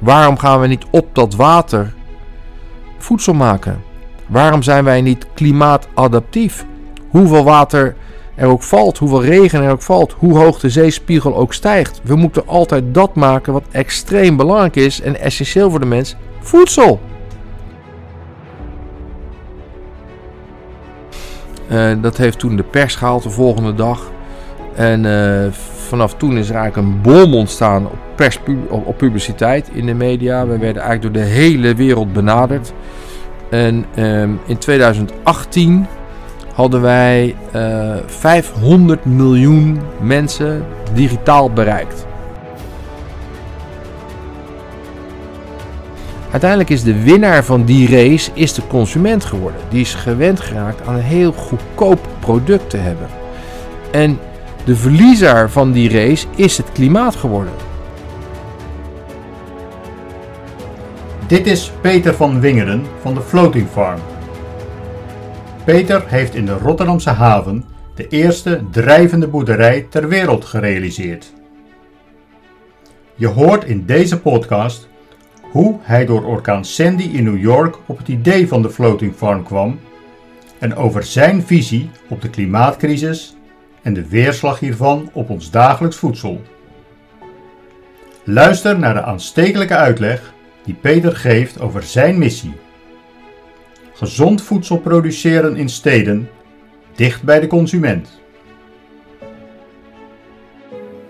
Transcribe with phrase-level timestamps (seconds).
[0.00, 1.92] Waarom gaan we niet op dat water
[2.98, 3.82] voedsel maken?
[4.26, 6.66] Waarom zijn wij niet klimaatadaptief?
[7.10, 7.96] Hoeveel water
[8.34, 12.00] er ook valt, hoeveel regen er ook valt, hoe hoog de zeespiegel ook stijgt.
[12.04, 17.00] We moeten altijd dat maken wat extreem belangrijk is en essentieel voor de mens: voedsel.
[21.70, 24.10] Uh, dat heeft toen de pers gehaald de volgende dag.
[24.74, 25.52] En uh,
[25.90, 29.94] vanaf toen is er eigenlijk een bom ontstaan op, pers, op, op, publiciteit in de
[29.94, 30.46] media.
[30.46, 32.72] We werden eigenlijk door de hele wereld benaderd.
[33.50, 35.86] En um, in 2018
[36.54, 42.06] hadden wij uh, 500 miljoen mensen digitaal bereikt.
[46.30, 49.60] Uiteindelijk is de winnaar van die race is de consument geworden.
[49.68, 53.06] Die is gewend geraakt aan een heel goedkoop product te hebben.
[53.90, 54.18] En
[54.64, 57.52] de verliezer van die race is het klimaat geworden.
[61.26, 64.00] Dit is Peter van Wingeren van de Floating Farm.
[65.64, 71.32] Peter heeft in de Rotterdamse haven de eerste drijvende boerderij ter wereld gerealiseerd.
[73.14, 74.88] Je hoort in deze podcast
[75.40, 79.42] hoe hij door orkaan Sandy in New York op het idee van de floating farm
[79.42, 79.78] kwam
[80.58, 83.36] en over zijn visie op de klimaatcrisis
[83.82, 86.42] en de weerslag hiervan op ons dagelijks voedsel.
[88.24, 90.32] Luister naar de aanstekelijke uitleg
[90.64, 92.54] die Peter geeft over zijn missie.
[93.92, 96.30] Gezond voedsel produceren in steden,
[96.94, 98.18] dicht bij de consument.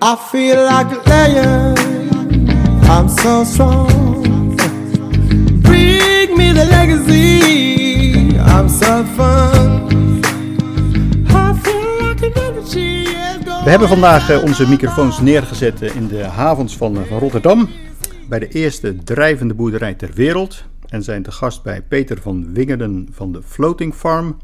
[0.03, 1.01] I feel like.
[2.91, 4.57] I'm so strong.
[5.63, 8.37] Bring me the legacy.
[8.37, 9.80] I'm so fun.
[13.71, 17.69] We hebben vandaag eh, onze microfoons neergezet eh, in de havens van, eh, van Rotterdam.
[18.29, 20.65] Bij de eerste drijvende boerderij ter wereld.
[20.89, 24.37] En zijn te gast bij Peter van Wingerden van de Floating Farm.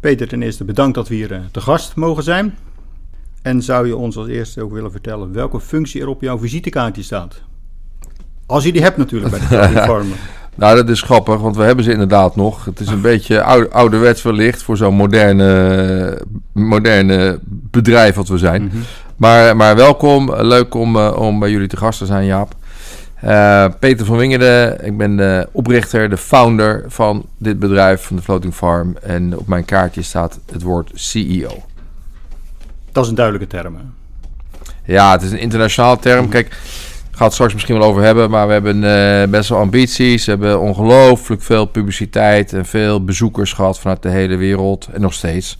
[0.00, 2.54] Peter, ten eerste bedankt dat we hier te gast mogen zijn.
[3.42, 7.02] En zou je ons als eerste ook willen vertellen welke functie er op jouw visitekaartje
[7.02, 7.42] staat?
[8.46, 10.08] Als je die hebt natuurlijk bij de Floating Farm.
[10.54, 12.64] Nou, dat is grappig, want we hebben ze inderdaad nog.
[12.64, 18.62] Het is een beetje oude, ouderwets wellicht voor zo'n moderne, moderne bedrijf wat we zijn.
[18.62, 18.76] Mhm.
[19.16, 22.54] maar, maar welkom, leuk om, uh, om bij jullie te gast te zijn, Jaap.
[23.24, 28.22] Uh, Peter van Wingeren, ik ben de oprichter, de founder van dit bedrijf, van de
[28.22, 28.96] Floating Farm.
[29.02, 31.62] En op mijn kaartje staat het woord CEO.
[32.92, 33.74] Dat is een duidelijke term.
[33.74, 33.82] Hè?
[34.92, 36.28] Ja, het is een internationaal term.
[36.28, 36.91] Kijk, gaat
[37.24, 38.30] het straks misschien wel over hebben.
[38.30, 40.24] Maar we hebben uh, best wel ambities.
[40.24, 44.88] We hebben ongelooflijk veel publiciteit en veel bezoekers gehad vanuit de hele wereld.
[44.92, 45.58] En nog steeds.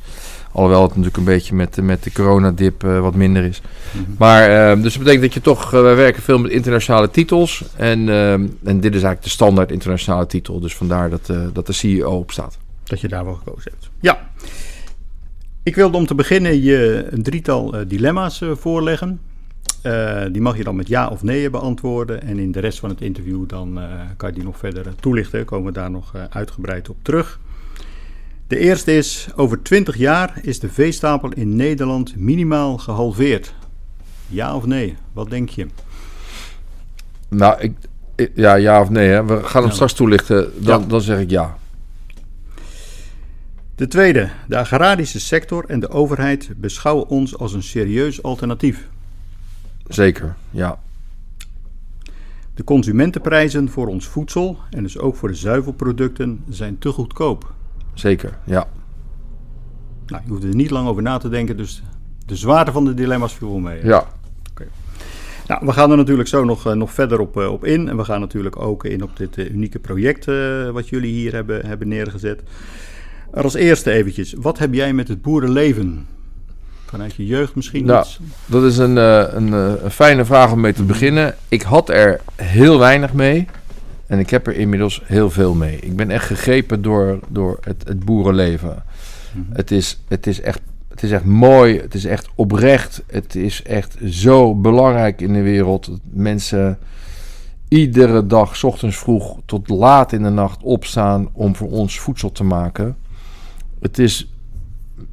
[0.53, 3.61] Alhoewel het natuurlijk een beetje met, met de coronadip uh, wat minder is.
[3.91, 4.05] Mhm.
[4.19, 5.71] Maar uh, dus dat betekent dat je toch...
[5.71, 7.65] wij werken veel met internationale titels.
[7.77, 10.61] En, en dit is eigenlijk de standaard internationale titel.
[10.61, 12.59] Dus vandaar dat, dat de CEO op staat.
[12.85, 13.91] Dat je daarvoor gekozen hebt.
[14.01, 14.31] Ja.
[15.63, 19.21] Ik wilde om te beginnen je een drietal dilemma's voorleggen.
[19.87, 22.23] Uh, die mag je dan met ja of nee beantwoorden.
[22.23, 23.85] En in de rest van het interview dan uh,
[24.17, 25.45] kan je die nog verder toelichten.
[25.45, 27.41] Komen we daar nog uh, uitgebreid op terug.
[28.47, 33.55] De eerste is, over 20 jaar is de veestapel in Nederland minimaal gehalveerd.
[34.29, 34.97] Ja of nee?
[35.13, 35.67] Wat denk je?
[37.29, 37.73] Nou, ik,
[38.35, 39.09] ja, ja of nee.
[39.09, 39.25] Hè?
[39.25, 40.53] We gaan hem straks toelichten.
[40.59, 40.87] Dan, ja.
[40.87, 41.57] dan zeg ik ja.
[43.75, 48.89] De tweede, de agrarische sector en de overheid beschouwen ons als een serieus alternatief.
[49.95, 50.79] Zeker, ja.
[52.55, 57.53] De consumentenprijzen voor ons voedsel en dus ook voor de zuivelproducten zijn te goedkoop.
[57.95, 58.69] Zeker, ja.
[60.07, 61.83] Nou, je hoeft er niet lang over na te denken, dus
[62.27, 63.87] de zwaarte van de dilemma's viel mee.
[63.87, 64.07] Ja.
[64.51, 64.67] Okay.
[65.47, 67.89] Nou, we gaan er natuurlijk zo nog, uh, nog verder op, uh, op in.
[67.89, 70.25] En we gaan natuurlijk ook in op dit uh, unieke project
[70.73, 72.43] wat jullie hier hebben, hebben neergezet.
[73.33, 76.07] Er als eerste eventjes, wat heb jij met het boerenleven?
[76.93, 78.07] Vanuit je jeugd misschien nou,
[78.47, 81.35] Dat is een, uh, een, uh, een, fijne vraag om mee te beginnen.
[81.49, 83.47] Ik had er heel weinig mee.
[84.07, 85.79] En ik heb er inmiddels heel veel mee.
[85.79, 88.83] Ik ben echt gegrepen door, door het, het boerenleven.
[89.33, 89.57] Mm -hmm.
[89.57, 91.81] het, is, het, is echt, het is echt mooi.
[91.81, 93.03] Het is echt oprecht.
[93.07, 95.87] Het is echt zo belangrijk in de wereld.
[95.87, 96.79] Dat mensen
[97.69, 102.33] iedere dag, s ochtends vroeg tot laat in de nacht opstaan om voor ons voedsel
[102.33, 102.97] te maken.
[103.81, 104.32] Het is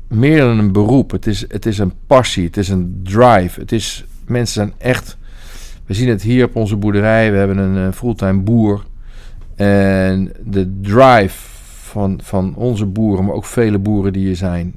[0.09, 1.11] meer dan een beroep.
[1.11, 3.59] Het is, het is een passie, het is een drive.
[3.59, 5.17] Het is, mensen zijn echt...
[5.85, 7.31] We zien het hier op onze boerderij.
[7.31, 8.85] We hebben een uh, fulltime boer.
[9.56, 11.38] En de drive
[11.89, 14.75] van, van onze boeren, maar ook vele boeren die hier zijn...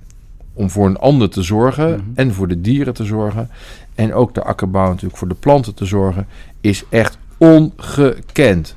[0.52, 2.12] om voor een ander te zorgen mm -hmm.
[2.14, 3.48] en voor de dieren te zorgen...
[3.94, 6.26] en ook de akkerbouw natuurlijk voor de planten te zorgen...
[6.60, 8.76] is echt ongekend.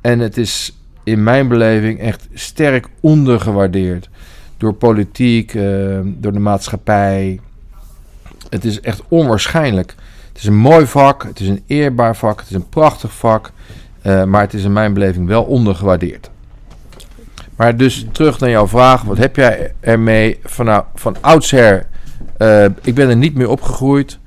[0.00, 4.08] En het is in mijn beleving echt sterk ondergewaardeerd.
[4.58, 5.62] Door politiek, eh,
[6.04, 7.40] door de maatschappij.
[8.50, 9.94] Het is echt onwaarschijnlijk.
[10.28, 13.50] Het is een mooi vak, het is een eerbaar vak, het is een prachtig vak.
[14.02, 16.30] eh, maar het is in mijn beleving wel ondergewaardeerd.
[17.56, 19.02] Maar dus terug naar jouw vraag.
[19.02, 21.86] Wat heb jij ermee van, nou, van oudsher?
[22.36, 24.18] eh, ik ben er niet meer opgegroeid.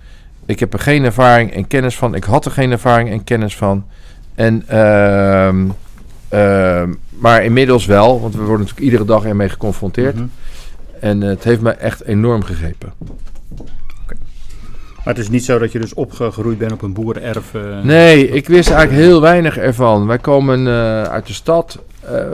[0.46, 2.16] Ik heb er geen ervaring en kennis van.
[2.16, 3.86] Ik had er geen ervaring en kennis van.
[4.36, 4.64] En,
[6.32, 10.16] ehm, maar inmiddels wel, want we worden natuurlijk iedere dag ermee geconfronteerd.
[10.16, 10.26] Mhm.
[11.00, 12.94] En het heeft me echt enorm gegrepen.
[15.04, 17.54] Maar het is niet zo dat je dus opgegroeid bent op een boerenerf.
[17.54, 20.08] eh, Nee, ik wist eigenlijk heel weinig ervan.
[20.08, 22.26] Wij komen eh, uit de stad, eh,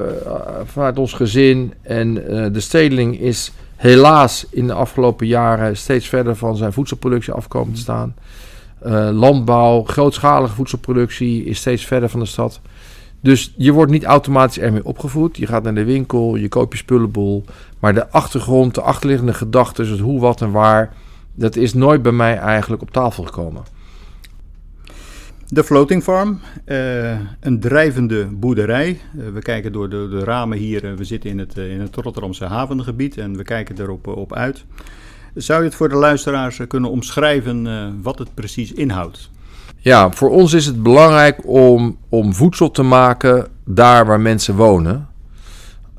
[0.66, 1.74] vanuit ons gezin.
[1.82, 2.14] En
[2.54, 7.80] de stedeling is helaas in de afgelopen jaren steeds verder van zijn voedselproductie afkomen te
[7.80, 8.16] staan.
[9.14, 12.60] Landbouw, grootschalige voedselproductie is steeds verder van de stad.
[13.28, 15.38] Dus je wordt niet automatisch ermee opgevoed.
[15.38, 17.44] Je gaat naar de winkel, je koopt je spullenboel.
[17.80, 20.94] Maar de achtergrond, de achterliggende gedachten, het hoe, wat en waar...
[21.34, 23.64] dat is nooit bij mij eigenlijk op tafel gekomen.
[25.48, 29.00] De Floating Farm, eh, een drijvende boerderij.
[29.18, 31.96] Eh, we kijken door de, de ramen hier, eh, we zitten in het, in het
[31.96, 34.66] Rotterdamse havengebied en we kijken erop op uit.
[35.34, 39.30] Zou je het voor de luisteraars kunnen omschrijven wat het precies inhoudt?
[39.78, 45.08] Ja, voor ons is het belangrijk om, om voedsel te maken daar waar mensen wonen.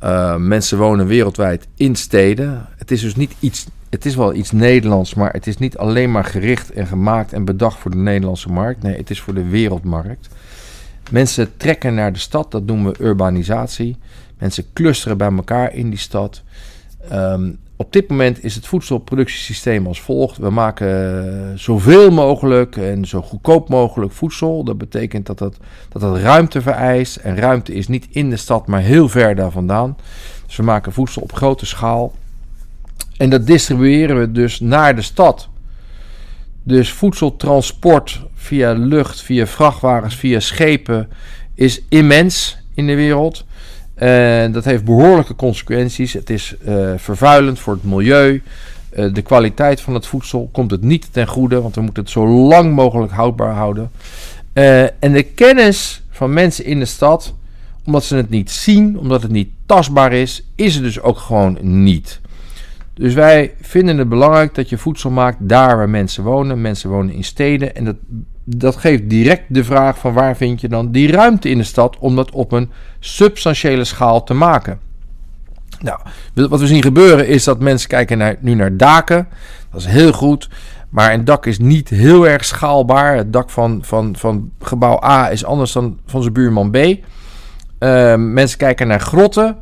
[0.02, 2.66] Uh, mensen wonen wereldwijd in steden.
[2.76, 3.66] Het is dus niet iets.
[3.90, 7.44] Het is wel iets Nederlands, maar het is niet alleen maar gericht en gemaakt en
[7.44, 8.82] bedacht voor de Nederlandse markt.
[8.82, 10.28] Nee, het is voor de wereldmarkt.
[11.10, 13.96] Mensen trekken naar de stad, dat noemen we urbanisatie.
[14.38, 16.42] Mensen clusteren bij elkaar in die stad.
[17.12, 20.36] Um, op dit moment is het voedselproductiesysteem als volgt.
[20.36, 24.64] We maken zoveel mogelijk en zo goedkoop mogelijk voedsel.
[24.64, 25.56] Dat betekent dat dat,
[25.88, 27.16] dat dat ruimte vereist.
[27.16, 29.96] En ruimte is niet in de stad, maar heel ver daar vandaan.
[30.46, 32.14] Dus we maken voedsel op grote schaal.
[33.16, 35.48] En dat distribueren we dus naar de stad.
[36.62, 41.08] Dus voedseltransport via lucht, via vrachtwagens, via schepen
[41.54, 43.44] is immens in de wereld.
[43.98, 46.12] En dat heeft behoorlijke consequenties.
[46.12, 48.42] Het is uh, vervuilend voor het milieu.
[48.92, 52.12] Uh, de kwaliteit van het voedsel komt het niet ten goede, want we moeten het
[52.12, 53.90] zo lang mogelijk houdbaar houden.
[54.54, 57.34] Uh, en de kennis van mensen in de stad,
[57.84, 61.58] omdat ze het niet zien, omdat het niet tastbaar is, is er dus ook gewoon
[61.60, 62.20] niet.
[62.94, 66.60] Dus wij vinden het belangrijk dat je voedsel maakt daar waar mensen wonen.
[66.60, 67.96] Mensen wonen in steden en dat,
[68.56, 71.98] dat geeft direct de vraag van waar vind je dan die ruimte in de stad
[71.98, 74.78] om dat op een substantiële schaal te maken.
[75.80, 76.00] Nou,
[76.34, 79.28] wat we zien gebeuren is dat mensen kijken naar, nu naar daken.
[79.70, 80.48] Dat is heel goed.
[80.88, 83.16] Maar een dak is niet heel erg schaalbaar.
[83.16, 86.76] Het dak van, van, van gebouw A is anders dan van zijn buurman B.
[86.76, 86.98] Uh,
[88.16, 89.56] mensen kijken naar grotten.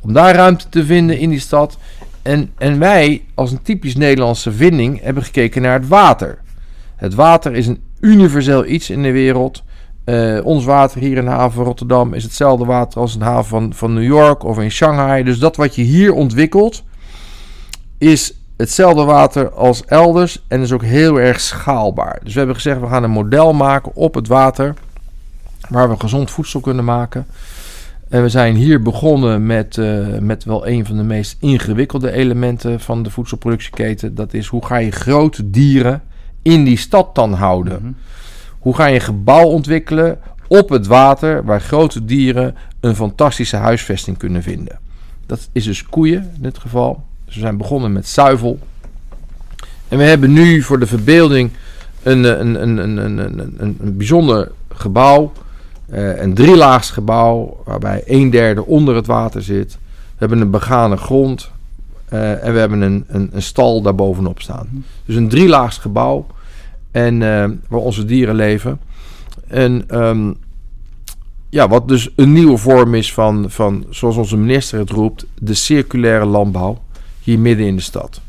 [0.00, 1.78] Om daar ruimte te vinden in die stad.
[2.22, 6.38] En, en wij, als een typisch Nederlandse vinding, hebben gekeken naar het water.
[6.96, 9.62] Het water is een universeel iets in de wereld.
[10.04, 13.24] Uh, ons water hier in de haven van Rotterdam is hetzelfde water als in de
[13.24, 15.22] haven van, van New York of in Shanghai.
[15.22, 16.82] Dus dat wat je hier ontwikkelt
[17.98, 22.20] is hetzelfde water als elders en is ook heel erg schaalbaar.
[22.22, 24.74] Dus we hebben gezegd we gaan een model maken op het water
[25.68, 27.26] waar we gezond voedsel kunnen maken.
[28.08, 32.80] En we zijn hier begonnen met, uh, met wel een van de meest ingewikkelde elementen
[32.80, 34.14] van de voedselproductieketen.
[34.14, 36.02] Dat is hoe ga je grote dieren
[36.42, 37.72] in die stad dan houden?
[37.72, 37.96] Mm -hmm.
[38.58, 40.18] Hoe ga je een gebouw ontwikkelen
[40.48, 44.78] op het water waar grote dieren een fantastische huisvesting kunnen vinden?
[45.26, 47.04] Dat is dus koeien in dit geval.
[47.24, 48.58] Dus we zijn begonnen met zuivel.
[49.88, 51.50] En we hebben nu voor de verbeelding
[52.02, 55.32] een, een, een, een, een, een, een bijzonder gebouw.
[55.92, 59.72] Uh, een drielaags gebouw waarbij een derde onder het water zit.
[59.72, 61.50] We hebben een begane grond.
[62.12, 64.84] Uh, en we hebben een, een, een stal daarbovenop staan.
[65.04, 66.26] Dus een drielaags gebouw.
[66.90, 68.80] En uh, waar onze dieren leven.
[69.46, 70.36] En um,
[71.48, 75.54] ja, wat dus een nieuwe vorm is van, van, zoals onze minister het roept, de
[75.54, 76.82] circulaire landbouw
[77.22, 78.20] hier midden in de stad.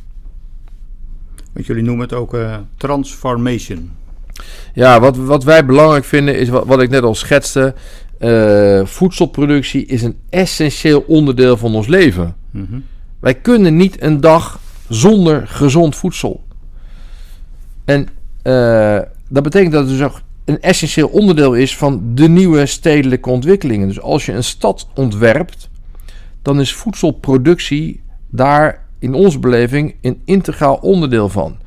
[1.53, 3.91] Want jullie noemen het ook uh, transformation.
[4.73, 7.73] Ja, wat, wat wij belangrijk vinden is wat, wat ik net al schetste.
[8.19, 12.35] Uh, voedselproductie is een essentieel onderdeel van ons leven.
[12.51, 12.83] Mm -hmm.
[13.19, 16.43] Wij kunnen niet een dag zonder gezond voedsel.
[17.85, 18.07] En
[18.43, 18.99] uh,
[19.29, 23.87] dat betekent dat het dus ook een essentieel onderdeel is van de nieuwe stedelijke ontwikkelingen.
[23.87, 25.69] Dus als je een stad ontwerpt,
[26.41, 31.57] dan is voedselproductie daar in onze beleving een integraal onderdeel van.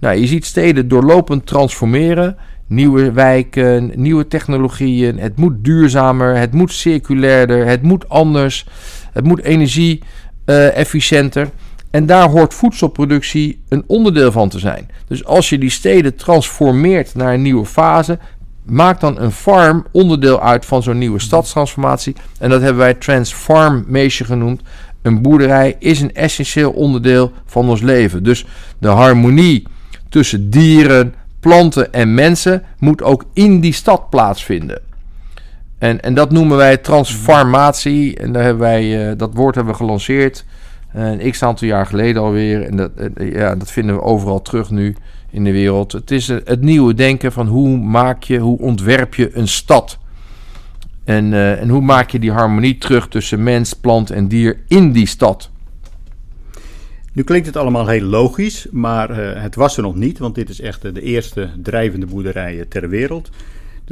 [0.00, 2.36] Nou, je ziet steden doorlopend transformeren
[2.72, 5.18] nieuwe wijken, nieuwe technologieën.
[5.18, 8.66] Het moet duurzamer, het moet circulairder, het moet anders,
[9.12, 9.40] het moet
[10.44, 11.50] energie-efficiënter.
[11.90, 14.90] en daar hoort voedselproductie een onderdeel van te zijn.
[15.06, 18.18] Dus als je die steden transformeert naar een nieuwe fase,
[18.64, 22.16] maak dan een farm onderdeel uit van zo'n nieuwe stadstransformatie.
[22.38, 24.62] En dat hebben wij transformation genoemd.
[25.02, 28.22] Een boerderij is een essentieel onderdeel van ons leven.
[28.22, 28.46] Dus
[28.78, 29.66] de harmonie
[30.08, 34.80] tussen dieren, planten en mensen moet ook in die stad plaatsvinden.
[35.82, 38.16] En, en dat noemen wij transformatie.
[38.16, 40.44] En daar hebben wij, uh, dat woord hebben we gelanceerd
[40.92, 42.62] een x aantal jaar geleden alweer.
[42.62, 44.96] En dat, ja, dat vinden we overal terug nu
[45.30, 45.92] in de wereld.
[45.92, 49.98] Het is het nieuwe denken van hoe maak je, hoe ontwerp je een stad.
[51.04, 55.06] En, en hoe maak je die harmonie terug tussen mens, plant en dier in die
[55.06, 55.50] stad.
[57.12, 60.60] Nu klinkt het allemaal heel logisch, maar het was er nog niet, want dit is
[60.60, 63.30] echt de eerste drijvende boerderij ter wereld.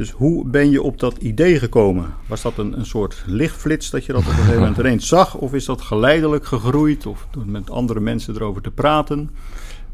[0.00, 2.14] Dus hoe ben je op dat idee gekomen?
[2.26, 5.35] Was dat een, een soort lichtflits dat je dat op een gegeven moment ineens zag?
[5.35, 7.07] Of is dat geleidelijk gegroeid?
[7.07, 9.30] Of door met andere mensen erover te praten?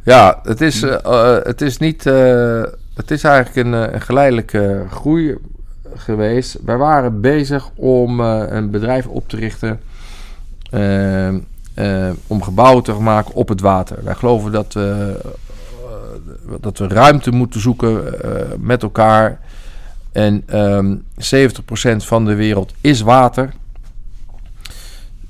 [0.02, 2.06] Ja, het is, uh, het is niet.
[2.06, 2.62] Uh,
[2.94, 5.36] het is eigenlijk een, een, geleidelijke groei
[5.94, 6.58] geweest.
[6.64, 9.80] Wij waren bezig om uh, een bedrijf op te richten.
[12.26, 13.98] om gebouwen te maken op het water.
[14.04, 15.20] Wij geloven dat we,
[16.60, 18.14] dat we ruimte moeten zoeken
[18.58, 19.40] met elkaar
[20.16, 23.52] en um, ehm, 70% van de wereld is water.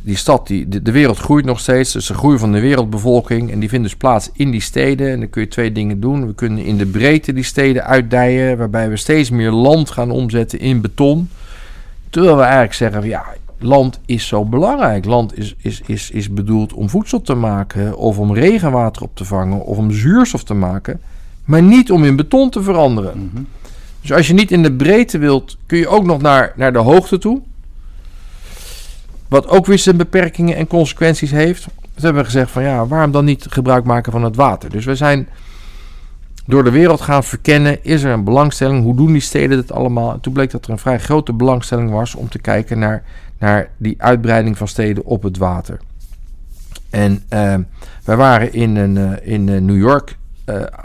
[0.00, 1.92] Die stad, die, de, wereld groeit nog steeds.
[1.92, 3.50] Dus de groei van de wereldbevolking.
[3.50, 5.10] En die vindt dus plaats in die steden.
[5.10, 6.26] En dan kun je twee dingen doen.
[6.26, 8.58] We kunnen in de breedte die steden uitdijen.
[8.58, 11.28] Waarbij we steeds meer land gaan omzetten in beton.
[12.10, 13.24] Terwijl we eigenlijk zeggen: ja,
[13.58, 15.04] land is zo belangrijk.
[15.04, 17.96] Land is, is, is, is bedoeld om voedsel te maken.
[17.96, 19.60] Of om regenwater op te vangen.
[19.60, 21.00] Of om zuurstof te maken.
[21.44, 23.30] Maar niet om in beton te veranderen.
[23.34, 23.46] -hmm.
[24.06, 26.78] Dus als je niet in de breedte wilt, kun je ook nog naar, naar de
[26.78, 27.42] hoogte toe.
[29.28, 31.66] Wat ook weer zijn beperkingen en consequenties heeft.
[31.94, 34.70] Dus hebben we gezegd van ja, waarom dan niet gebruik maken van het water?
[34.70, 35.28] Dus we zijn
[36.44, 37.84] door de wereld gaan verkennen.
[37.84, 38.82] Is er een belangstelling?
[38.82, 40.12] Hoe doen die steden het allemaal?
[40.12, 43.02] En toen bleek dat er een vrij grote belangstelling was om te kijken naar,
[43.38, 45.80] naar die uitbreiding van steden op het water.
[46.90, 47.54] En uh,
[48.04, 50.16] wij waren in, een, uh, in uh, New York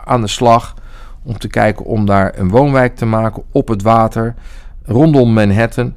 [0.06, 0.76] aan de slag
[1.24, 4.36] om te kijken om daar een woonwijk te maken op het water
[4.84, 5.94] rondom Manhattan.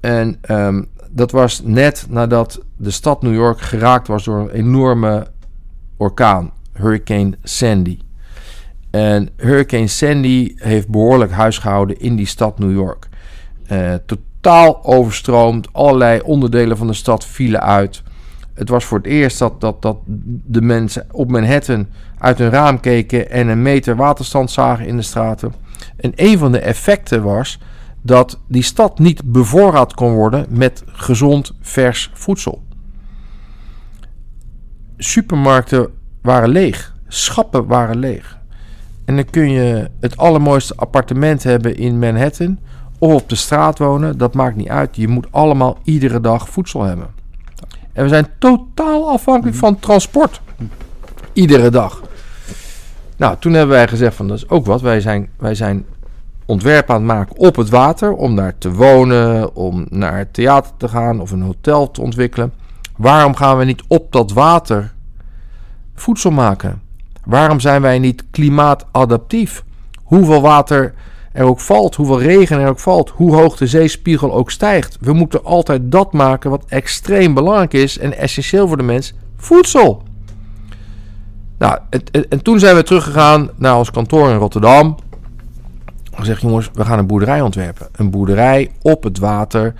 [0.00, 5.26] En um, dat was net nadat de stad New York geraakt was door een enorme
[5.96, 7.98] orkaan, Hurricane Sandy.
[8.90, 13.08] En Hurricane Sandy heeft behoorlijk huisgehouden in die stad New York.
[13.72, 18.02] Uh, totaal overstroomd, allerlei onderdelen van de stad vielen uit.
[18.54, 19.96] Het was voor het eerst dat, dat, dat
[20.46, 21.86] de mensen op Manhattan
[22.20, 25.54] uit hun raam keken en een meter waterstand zagen in de straten.
[25.96, 27.58] En een van de effecten was
[28.02, 32.62] dat die stad niet bevoorraad kon worden met gezond vers voedsel.
[34.96, 35.88] Supermarkten
[36.22, 38.38] waren leeg, schappen waren leeg.
[39.04, 42.58] En dan kun je het allermooiste appartement hebben in Manhattan
[42.98, 44.96] of op de straat wonen, dat maakt niet uit.
[44.96, 47.06] Je moet allemaal iedere dag voedsel hebben.
[47.92, 50.40] En we zijn totaal afhankelijk van transport.
[51.32, 52.02] Iedere dag.
[53.20, 54.80] Nou, toen hebben wij gezegd van dat is ook wat.
[54.80, 55.84] Wij zijn, wij zijn
[56.46, 58.12] ontwerpen aan het maken op het water.
[58.12, 62.52] Om daar te wonen, om naar het theater te gaan of een hotel te ontwikkelen.
[62.96, 64.92] Waarom gaan we niet op dat water
[65.94, 66.82] voedsel maken?
[67.24, 69.64] Waarom zijn wij niet klimaatadaptief?
[70.02, 70.94] Hoeveel water
[71.32, 74.96] er ook valt, hoeveel regen er ook valt, hoe hoog de zeespiegel ook stijgt.
[75.00, 80.08] We moeten altijd dat maken wat extreem belangrijk is en essentieel voor de mens: voedsel.
[81.60, 84.96] Nou, en, en toen zijn we teruggegaan naar ons kantoor in Rotterdam.
[86.12, 87.88] Gezegd, jongens, we gaan een boerderij ontwerpen.
[87.92, 89.74] Een boerderij op het water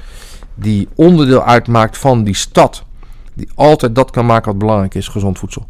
[0.55, 2.85] die onderdeel uitmaakt van die stad.
[3.35, 5.69] Die altijd dat kan maken wat belangrijk is, gezond voedsel.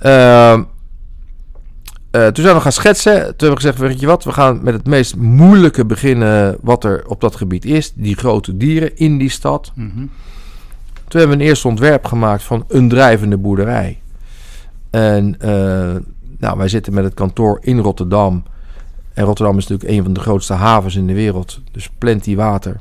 [0.00, 0.58] Uh,
[2.12, 3.12] uh, toen zijn we gaan schetsen.
[3.12, 6.84] Toen hebben we gezegd, weet je wat, we gaan met het meest moeilijke beginnen wat
[6.84, 7.92] er op dat gebied is.
[7.94, 9.72] Die grote dieren in die stad.
[9.74, 10.10] Mm -hmm.
[11.08, 14.00] Toen hebben we een eerste ontwerp gemaakt van een drijvende boerderij.
[14.96, 15.96] En uh,
[16.38, 18.44] nou, wij zitten met het kantoor in Rotterdam.
[19.14, 21.60] En Rotterdam is natuurlijk een van de grootste havens in de wereld.
[21.72, 22.76] Dus plenty water.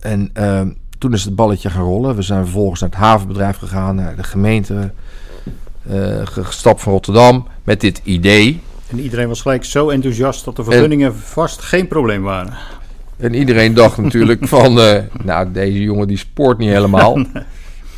[0.00, 0.60] En uh,
[0.98, 2.16] toen is het balletje gaan rollen.
[2.16, 4.92] We zijn vervolgens naar het havenbedrijf gegaan, naar de gemeente
[5.90, 8.60] uh, gestapt van Rotterdam met dit idee.
[8.86, 12.52] En iedereen was gelijk zo enthousiast dat de vergunningen vast geen probleem waren.
[13.16, 17.18] En iedereen dacht natuurlijk van, uh, nou deze jongen die sport niet helemaal.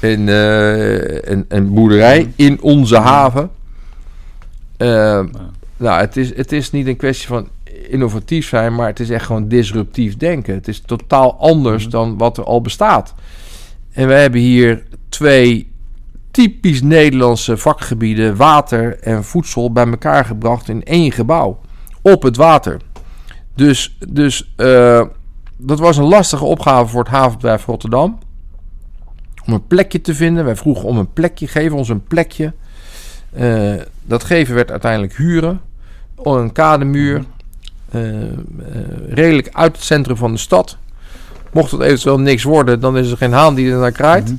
[0.00, 3.50] En, uh, een, een boerderij in onze haven.
[5.76, 7.49] Nou, het is, het is niet een kwestie van
[7.88, 10.54] innovatief zijn, maar het is echt gewoon disruptief denken.
[10.54, 11.90] Het is totaal anders Mhm.
[11.92, 13.14] dan wat er al bestaat.
[13.92, 15.73] En we hebben hier twee
[16.30, 21.61] typisch Nederlandse vakgebieden, water en voedsel, bij elkaar gebracht in één gebouw.
[22.02, 22.80] Op het water.
[23.54, 25.02] Dus, dus eh,
[25.57, 28.19] dat was een lastige opgave voor het havenbedrijf Rotterdam.
[29.47, 30.44] Om een plekje te vinden.
[30.44, 32.52] Wij vroegen om een plekje, geef ons een plekje.
[33.32, 35.61] Eh, dat geven werd uiteindelijk huren.
[36.23, 37.25] Een kademuur.
[37.90, 38.02] eh,
[39.09, 40.76] redelijk uit het centrum van de stad.
[41.52, 44.25] Mocht het eventueel niks worden, dan is er geen haan die er naar kraait.
[44.25, 44.35] Mhm.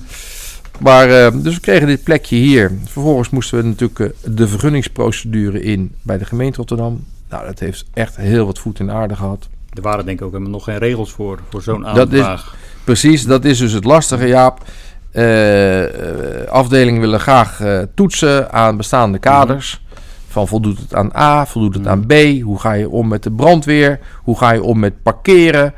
[0.80, 1.08] Maar,
[1.42, 2.72] dus we kregen dit plekje hier.
[2.84, 7.06] Vervolgens moesten we natuurlijk de vergunningsprocedure in bij de gemeente Rotterdam.
[7.30, 9.48] Nou, dat heeft echt heel wat voet in aarde gehad.
[9.74, 12.56] Er waren denk ik ook helemaal nog geen regels voor, voor zo'n Dat is- aanvraag.
[12.84, 14.64] Precies, dat is dus het lastige, Jaap.
[15.12, 19.84] Eh, eh, afdelingen willen graag eh, toetsen aan bestaande kaders.
[20.28, 21.92] Van voldoet het aan A, voldoet het Mhm.
[21.92, 22.42] aan B?
[22.42, 24.00] Hoe ga je om met de brandweer?
[24.24, 25.74] Hoe ga je om met parkeren?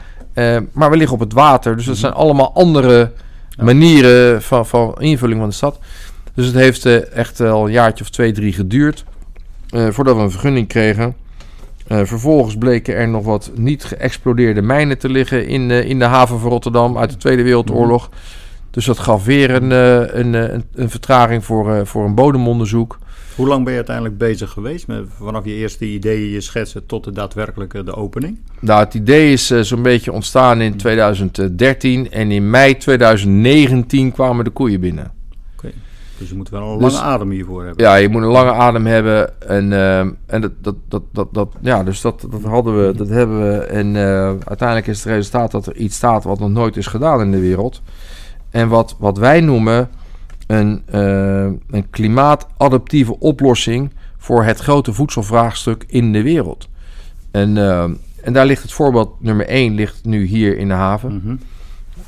[0.71, 2.03] Maar we liggen op het water, dus dat Mhm.
[2.03, 3.11] zijn allemaal andere
[3.61, 5.79] manieren van, van invulling van de stad.
[6.33, 9.03] Dus het heeft echt al een jaartje of twee, drie geduurd
[9.89, 11.15] voordat we een vergunning kregen.
[11.87, 16.49] Vervolgens bleken er nog wat niet geëxplodeerde mijnen te liggen in, in de haven van
[16.49, 18.09] Rotterdam uit de Tweede Wereldoorlog.
[18.73, 22.15] Dus dat gaf weer een, eh, een, eh, een, een vertraging voor, eh, voor een
[22.15, 22.97] bodemonderzoek.
[23.35, 27.03] Hoe lang ben je uiteindelijk bezig geweest met vanaf je eerste ideeën, je schetsen tot
[27.03, 28.39] de daadwerkelijke de opening?
[28.59, 34.49] Nou, het idee is zo'n beetje ontstaan in 2013 en in mei 2019 kwamen de
[34.49, 35.11] koeien binnen.
[36.17, 37.85] Dus je moet wel een Dus- lange adem hiervoor hebben.
[37.85, 39.41] Ja, je moet een lange adem hebben.
[39.41, 39.71] En,
[40.25, 43.57] en dat, dat, dat, dat, dat, ja, dus dat, dat hadden we, dat hebben we.
[43.57, 43.95] En
[44.45, 47.39] uiteindelijk is het resultaat dat er iets staat wat nog nooit is gedaan in de
[47.39, 47.81] wereld.
[48.53, 49.89] En wat, wat wij noemen
[50.47, 56.69] een, eh, een klimaatadaptieve oplossing voor het grote voedselvraagstuk in de wereld.
[57.31, 61.15] En, ehm, en daar ligt het voorbeeld nummer 1 ligt nu hier in de haven.
[61.15, 61.35] Mhm.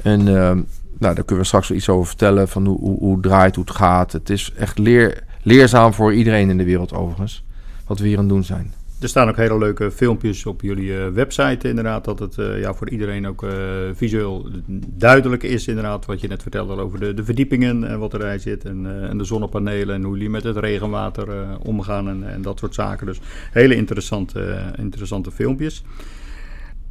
[0.01, 0.62] En ehm,
[0.97, 2.47] nou, daar kunnen we straks wel iets over vertellen.
[2.47, 4.12] Van hoe, hoe, hoe het draait, hoe het gaat.
[4.12, 7.43] Het is echt leer, leerzaam voor iedereen in de wereld overigens.
[7.88, 8.73] Wat we hier aan het doen zijn.
[9.06, 12.06] Er staan ook hele leuke filmpjes op jullie eh, website inderdaad.
[12.06, 13.52] Dat het eh, ja, voor iedereen ook eh,
[13.94, 14.50] visueel
[14.88, 16.06] duidelijk is inderdaad.
[16.06, 18.65] Wat je net vertelde over de, de verdiepingen en wat erbij zit.
[18.65, 21.28] En, en de zonnepanelen en hoe jullie met het regenwater
[21.63, 23.06] omgaan en, en dat soort zaken.
[23.06, 23.20] Dus
[23.52, 25.84] hele interessante, interessante filmpjes.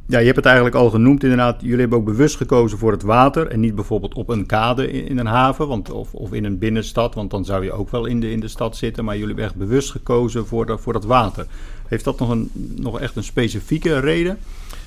[0.07, 1.61] Ja, je hebt het eigenlijk al genoemd inderdaad.
[1.61, 5.17] Jullie hebben ook bewust gekozen voor het water en niet bijvoorbeeld op een kade in,
[5.17, 7.15] een haven want, of, of in een binnenstad.
[7.15, 9.05] Want dan zou je ook wel in de, in de stad zitten.
[9.05, 11.45] Maar jullie hebben echt bewust gekozen voor, dat voor dat water.
[11.95, 14.37] Heeft dat nog, een, nog echt een specifieke reden?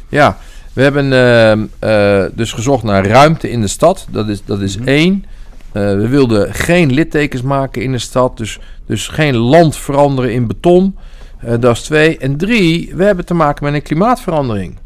[0.09, 0.38] Ja,
[0.73, 4.07] we hebben ehm, eh, dus gezocht naar ruimte in de stad.
[4.11, 4.88] Dat is, dat is Mhm.
[4.88, 5.25] één.
[5.73, 8.37] Eh, we wilden geen littekens maken in de stad.
[8.37, 10.97] Dus, dus geen land veranderen in beton.
[11.38, 12.18] Eh, dat is twee.
[12.18, 14.79] En drie, we hebben te maken met een klimaatverandering.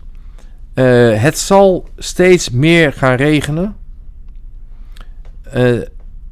[1.15, 3.77] Het zal steeds meer gaan regenen.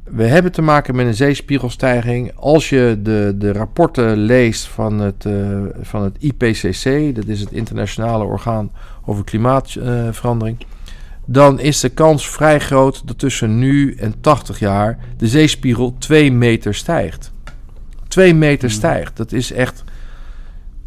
[0.03, 2.31] We hebben te maken met een zeespiegelstijging.
[2.35, 7.51] Als je de, de rapporten leest van het, eh, van het IPCC, dat is het
[7.51, 8.71] internationale orgaan
[9.05, 10.57] over klimaatverandering,
[11.25, 16.31] dan is de kans vrij groot dat tussen nu en 80 jaar de zeespiegel 2
[16.31, 17.31] meter stijgt.
[18.07, 18.77] 2 meter Hmm.
[18.77, 19.17] stijgt.
[19.17, 19.83] Dat is echt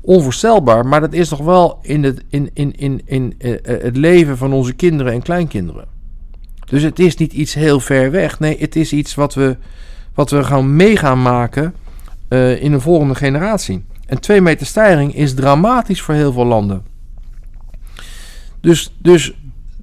[0.00, 4.36] onvoorstelbaar, maar dat is nog wel in het, in, in, in, in, eh, het leven
[4.36, 5.93] van onze kinderen en kleinkinderen.
[6.64, 8.38] Dus het is niet iets heel ver weg.
[8.38, 9.56] Nee, het is iets wat we,
[10.14, 11.74] wat we gaan mee gaan maken
[12.28, 13.84] eh, in een volgende generatie.
[14.06, 16.82] En 2 meter stijging is dramatisch voor heel veel landen.
[18.60, 19.34] Dus, dus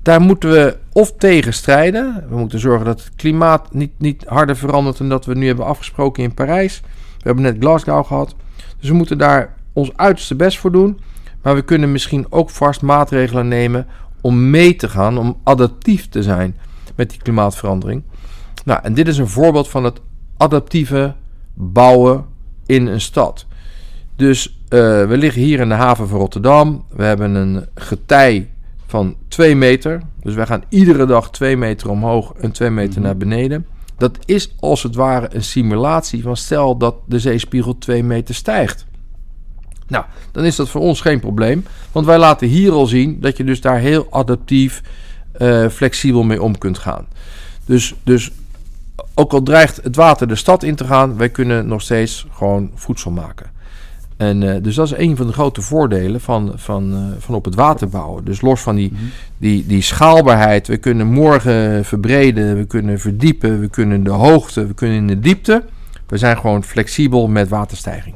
[0.01, 2.25] daar moeten we of tegen strijden.
[2.29, 5.65] We moeten zorgen dat het klimaat niet, niet harder verandert dan dat we nu hebben
[5.65, 6.81] afgesproken in Parijs.
[7.17, 8.35] We hebben net Glasgow gehad.
[8.79, 10.99] Dus we moeten daar ons uiterste best voor doen.
[11.41, 13.87] Maar we kunnen misschien ook vast maatregelen nemen
[14.21, 16.55] om mee te gaan, om adaptief te zijn
[16.95, 18.03] met die klimaatverandering.
[18.65, 20.01] Nou, en dit is een voorbeeld van het
[20.37, 21.13] adaptieve
[21.53, 22.25] bouwen
[22.65, 23.45] in een stad.
[24.15, 26.85] Dus eh, we liggen hier in de haven van Rotterdam.
[26.89, 28.49] We hebben een getij
[28.87, 30.01] van 2 meter.
[30.21, 33.01] Dus wij gaan iedere dag 2 meter omhoog en 2 meter Mhm.
[33.01, 33.65] naar beneden.
[33.97, 38.85] Dat is als het ware een simulatie van stel dat de zeespiegel 2 meter stijgt.
[39.87, 41.65] Nou, dan is dat voor ons geen probleem.
[41.91, 44.81] Want wij laten hier al zien dat je dus daar heel adaptief,
[45.41, 47.05] eh, flexibel mee om kunt gaan.
[47.65, 48.31] Dus, dus
[49.13, 52.71] ook al dreigt het water de stad in te gaan, wij kunnen nog steeds gewoon
[52.75, 53.49] voedsel maken.
[54.17, 57.45] En eh, dus dat is een van de grote voordelen van, van, eh, van op
[57.45, 58.25] het water bouwen.
[58.25, 59.01] Dus los van die, Mhm.
[59.37, 64.73] die, die schaalbaarheid, we kunnen morgen verbreden, we kunnen verdiepen, we kunnen de hoogte, we
[64.73, 65.63] kunnen in de diepte.
[66.07, 68.15] We zijn gewoon flexibel met waterstijging.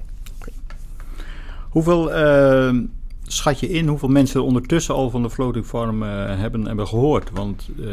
[1.69, 2.81] Hoeveel uh,
[3.27, 6.09] schat je in hoeveel mensen ondertussen al van de floating farm uh,
[6.39, 7.29] hebben, hebben gehoord?
[7.33, 7.87] Want uh,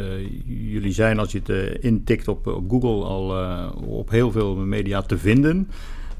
[0.47, 3.35] jullie zijn, als je het intikt op, op, Google, al
[3.87, 5.69] op heel veel media te vinden.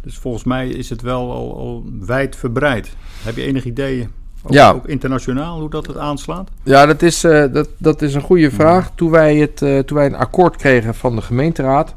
[0.01, 2.97] Dus volgens mij is het wel al, al wijd verbreid.
[3.23, 4.09] Heb je enig idee
[4.43, 4.71] ook, ja.
[4.71, 6.51] ook internationaal, hoe dat het aanslaat?
[6.63, 8.91] Ja, dat is, dat, dat is een goede vraag.
[8.95, 11.95] Toen wij, het, toen wij een akkoord kregen van de gemeenteraad...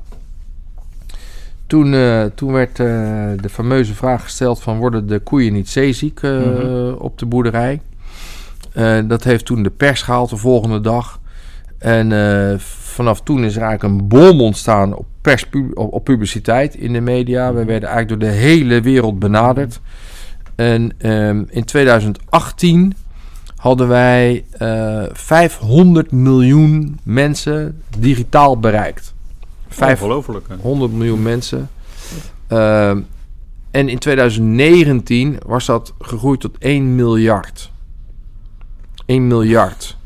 [1.67, 4.77] Toen, uh, toen werd de fameuze vraag gesteld van...
[4.77, 6.93] worden de koeien niet zeeziek mm -hmm.
[6.93, 7.81] op de boerderij?
[9.07, 11.19] dat heeft toen de pers gehaald de volgende dag.
[11.77, 12.11] En
[12.59, 17.53] vanaf toen is er eigenlijk een bom ontstaan op, pers, op, publiciteit in de media.
[17.53, 19.79] We werden eigenlijk door de hele wereld benaderd...
[20.55, 22.93] En um, in 2018
[23.55, 29.14] hadden wij uh, eh, 500 miljoen mensen digitaal bereikt.
[29.75, 31.69] 500 miljoen mensen.
[32.49, 32.89] Uh,
[33.71, 37.71] en in 2019 was dat gegroeid tot 1 miljard.
[39.05, 39.97] 1 miljard.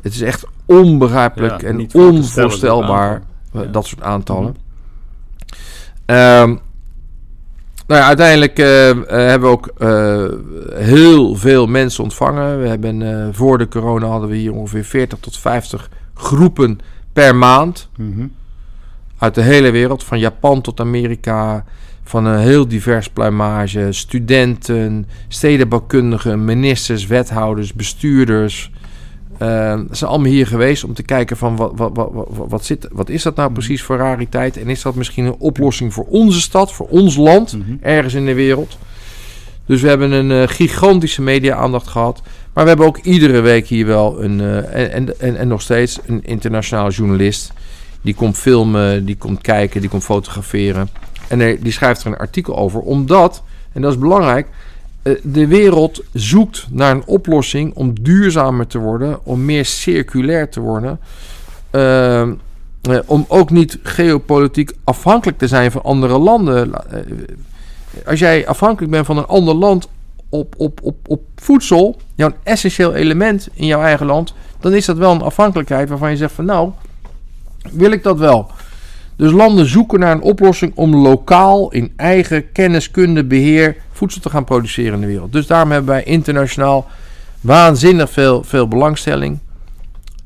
[0.00, 3.22] Het is echt onbegrijpelijk ja, en onvoorstelbaar,
[3.70, 4.56] dat soort aantallen.
[6.06, 6.60] Um,
[7.86, 8.66] nou ja, uiteindelijk uh,
[9.06, 10.26] hebben we ook uh,
[10.74, 12.60] heel veel mensen ontvangen.
[12.60, 16.80] We hebben uh, voor de corona hadden we hier ongeveer 40 tot 50 groepen
[17.12, 17.88] per maand.
[17.96, 18.32] Mm -hmm.
[19.18, 21.64] Uit de hele wereld, van Japan tot Amerika.
[22.04, 23.88] Van een heel divers pluimage.
[23.90, 28.70] Studenten, stedenbouwkundigen, ministers, wethouders, bestuurders.
[29.42, 32.88] Uh, ze zijn allemaal hier geweest om te kijken van wat, wat, wat, wat, zit,
[32.92, 33.58] wat is dat nou mhm.
[33.58, 34.56] precies voor rariteit?
[34.56, 37.76] En is dat misschien een oplossing voor onze stad, voor ons land, mhm.
[37.80, 38.78] ergens in de wereld?
[39.66, 42.22] Dus we hebben een uh, gigantische media-aandacht gehad.
[42.52, 45.98] Maar we hebben ook iedere week hier wel een, uh, en, en, en nog steeds
[46.06, 47.52] een internationaal journalist.
[48.02, 50.88] Die komt filmen, die komt kijken, die komt fotograferen.
[51.28, 52.80] En die schrijft er een artikel over.
[52.80, 54.48] Omdat, en dat is belangrijk,
[55.02, 60.60] eh, de wereld zoekt naar een oplossing om duurzamer te worden, om meer circulair te
[60.60, 61.00] worden.
[61.72, 62.28] Uh,
[63.06, 66.70] om ook niet geopolitiek afhankelijk te zijn van andere landen.
[68.06, 69.88] Als jij afhankelijk bent van een ander land
[70.28, 74.96] op, op, op, op voedsel, jouw essentieel element in jouw eigen land, dan is dat
[74.96, 76.70] wel een afhankelijkheid waarvan je zegt van nou,
[77.72, 78.50] wil ik dat wel?
[79.16, 84.44] Dus landen zoeken naar een oplossing om lokaal in eigen kenniskunde, beheer voedsel te gaan
[84.44, 85.32] produceren in de wereld.
[85.32, 86.86] Dus daarom hebben wij internationaal
[87.40, 89.38] waanzinnig veel, veel belangstelling.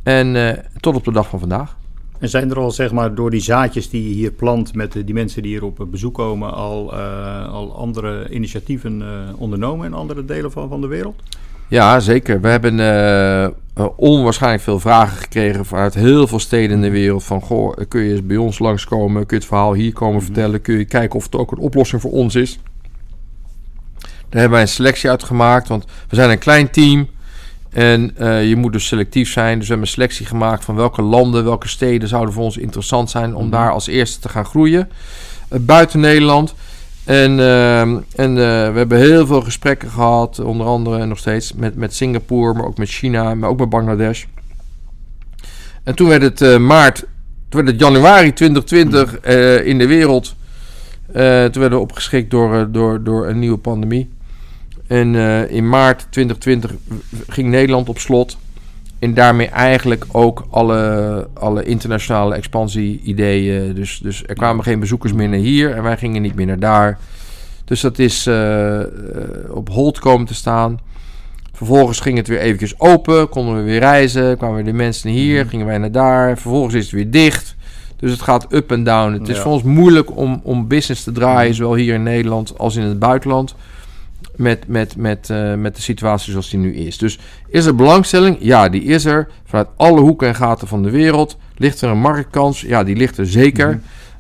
[0.02, 0.50] En uh,
[0.80, 1.76] tot op de dag van vandaag.
[2.18, 5.14] En zijn er al, zeg maar, door die zaadjes die je hier plant met die
[5.14, 10.24] mensen die hier op bezoek komen, al, uh, al andere initiatieven uh, ondernomen in andere
[10.24, 11.22] delen van, van de wereld?
[11.68, 12.40] Ja, zeker.
[12.40, 17.24] We hebben uh, onwaarschijnlijk veel vragen gekregen vanuit heel veel steden in de wereld.
[17.24, 19.26] Van, goh, kun je eens bij ons langskomen?
[19.26, 20.24] Kun je het verhaal hier komen mhm.
[20.24, 20.60] vertellen?
[20.60, 22.58] Kun je kijken of het ook een oplossing voor ons is?
[24.00, 27.08] Daar hebben wij een selectie uit gemaakt, want we zijn een klein team.
[27.70, 29.58] En uh, je moet dus selectief zijn.
[29.58, 33.10] Dus we hebben een selectie gemaakt van welke landen, welke steden zouden voor ons interessant
[33.10, 33.52] zijn om mhm.
[33.52, 34.90] daar als eerste te gaan groeien.
[35.52, 36.54] Uh, buiten Nederland.
[37.04, 41.94] En, uh, en we hebben heel veel gesprekken gehad, onder andere nog steeds met, met
[41.94, 44.24] Singapore, maar ook met China, maar ook met Bangladesh.
[45.82, 46.98] En toen werd het maart,
[47.48, 49.20] toen werd het januari 2020
[49.64, 50.34] in de wereld.
[51.12, 54.10] toen werden we opgeschikt door, door, door een nieuwe pandemie.
[54.86, 55.14] En
[55.48, 56.74] in maart 2020
[57.28, 58.36] ging Nederland op slot.
[59.02, 63.74] En daarmee eigenlijk ook alle, alle internationale expansie-ideeën.
[63.74, 66.58] Dus, dus er kwamen geen bezoekers meer naar hier en wij gingen niet meer naar
[66.58, 66.98] daar.
[67.64, 68.80] Dus dat is uh,
[69.50, 70.80] op hold komen te staan.
[71.52, 75.40] Vervolgens ging het weer eventjes open, konden we weer reizen, kwamen weer de mensen hier,
[75.40, 75.48] mhm.
[75.48, 76.38] gingen wij naar daar.
[76.38, 77.56] Vervolgens is het weer dicht.
[77.96, 79.12] Dus het gaat up en down.
[79.12, 81.58] Het is voor ons moeilijk om, om business te draaien, mhm.
[81.58, 83.54] zowel hier in Nederland als in het buitenland
[84.42, 86.98] met, met, met, uh, met de situatie zoals die nu is.
[86.98, 88.36] Dus is er belangstelling?
[88.40, 89.28] Ja, die is er.
[89.44, 91.36] Vanuit alle hoeken en gaten van de wereld.
[91.56, 92.60] Ligt er een marktkans?
[92.60, 93.68] Ja, die ligt er zeker.
[93.68, 93.78] Mhm.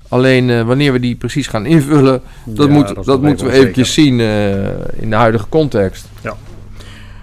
[0.08, 3.94] Alleen uh, wanneer we die precies gaan invullen, dat, moet, dat, dat moeten we eventjes
[3.94, 4.66] zien uh,
[5.00, 6.08] in de huidige context.
[6.22, 6.36] Ja.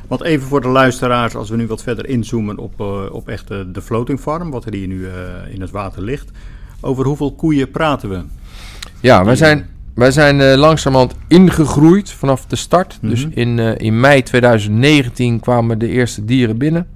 [0.08, 2.80] Want even voor de luisteraars, als we nu wat verder inzoomen op,
[3.12, 5.08] op echt de floating farm, wat er hier nu
[5.50, 6.32] in het water ligt.
[6.82, 8.22] Over hoeveel koeien praten we?
[9.00, 12.98] Ja, wij zijn wij zijn uh, langzamerhand ingegroeid vanaf de start.
[13.02, 13.40] Dus mhm.
[13.40, 16.88] in, uh, in mei 2019 kwamen de eerste dieren binnen.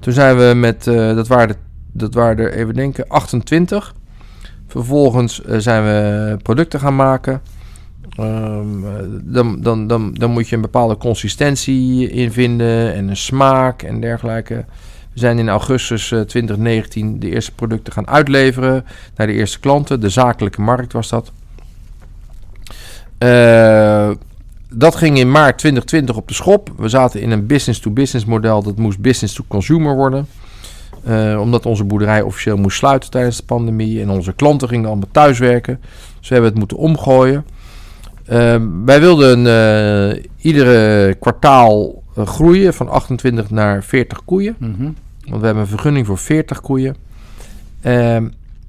[0.00, 1.56] Toen zijn we met, uh, dat, waren
[1.92, 3.94] dat waren er even denken, 28.
[4.66, 7.40] Vervolgens zijn we producten gaan maken.
[8.20, 8.84] Um,
[9.24, 14.00] dan, dan, dan, dan moet je een bepaalde consistentie in vinden en een smaak en
[14.00, 14.54] dergelijke.
[15.12, 18.84] We zijn in augustus 2019 de eerste producten gaan uitleveren
[19.16, 20.00] naar de eerste klanten.
[20.00, 21.32] De zakelijke markt was dat.
[23.22, 24.10] Uh,
[24.68, 26.72] dat ging in maart 2020 op de schop.
[26.76, 28.62] We zaten in een business-to-business model.
[28.62, 30.26] Dat moest business-to-consumer worden.
[31.08, 34.00] Uh, omdat onze boerderij officieel moest sluiten tijdens de pandemie.
[34.00, 35.80] En onze klanten gingen allemaal thuiswerken.
[36.18, 37.44] Dus we hebben het moeten omgooien.
[38.28, 44.56] Uh, wij wilden uh, iedere kwartaal groeien van 28 naar 40 koeien.
[44.58, 44.96] Mm -hmm.
[45.24, 46.96] Want we hebben een vergunning voor 40 koeien.
[47.80, 48.28] Ehm,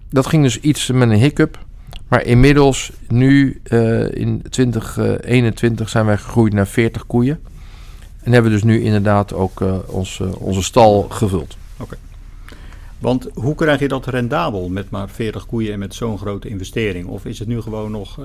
[0.10, 1.63] dat ging dus iets met een hiccup.
[2.14, 3.62] Maar inmiddels, nu
[4.12, 7.40] in 2021, zijn wij gegroeid naar 40 koeien.
[8.22, 11.58] En hebben dus nu inderdaad ook ons, onze stal gevuld.
[11.74, 11.84] Oké.
[11.84, 11.98] Okay.
[13.00, 17.08] Want hoe krijg je dat rendabel met maar 40 koeien en met zo'n grote investering?
[17.08, 18.16] Of is het nu gewoon nog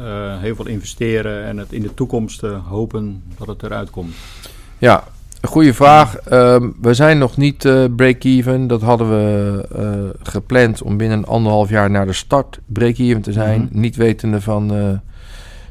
[0.40, 4.14] heel veel investeren en het in de toekomst hopen dat het eruit komt?
[4.79, 5.05] Ja,
[5.42, 6.16] goede vraag.
[6.33, 8.66] Uh, we zijn nog niet uh, break-even.
[8.66, 13.61] Dat hadden we gepland om binnen anderhalf jaar naar de start break-even te zijn.
[13.61, 13.81] Mm -hmm.
[13.81, 15.01] Niet wetende van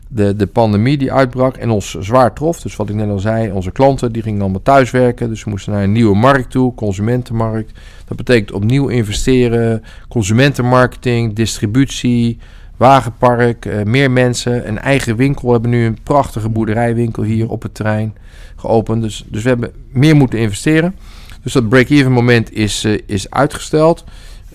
[0.08, 2.62] de, de pandemie die uitbrak en ons zwaar trof.
[2.62, 5.30] Dus wat ik net al zei, onze klanten die gingen allemaal thuiswerken.
[5.30, 7.80] Dus we moesten naar een nieuwe markt toe, consumentenmarkt.
[8.06, 12.40] Dat betekent opnieuw investeren, consumentenmarketing, distributie,
[12.78, 15.46] wagenpark, uh, meer mensen, een eigen winkel.
[15.46, 18.16] We hebben nu een prachtige boerderijwinkel hier op het terrein
[18.56, 19.02] geopend.
[19.02, 20.96] Dus, dus we hebben meer moeten investeren.
[21.44, 24.04] Dus dat break-even moment is, uh, is uitgesteld.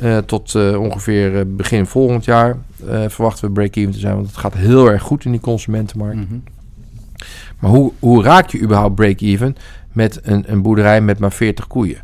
[0.02, 4.14] Uh, tot uh, ongeveer begin volgend jaar uh, verwachten we break-even te zijn.
[4.14, 6.16] Want het gaat heel erg goed in die consumentenmarkt.
[6.16, 6.42] Mm -hmm.
[7.58, 9.56] Maar hoe, hoe raak je überhaupt break-even
[9.92, 11.98] met een, een boerderij met maar 40 koeien?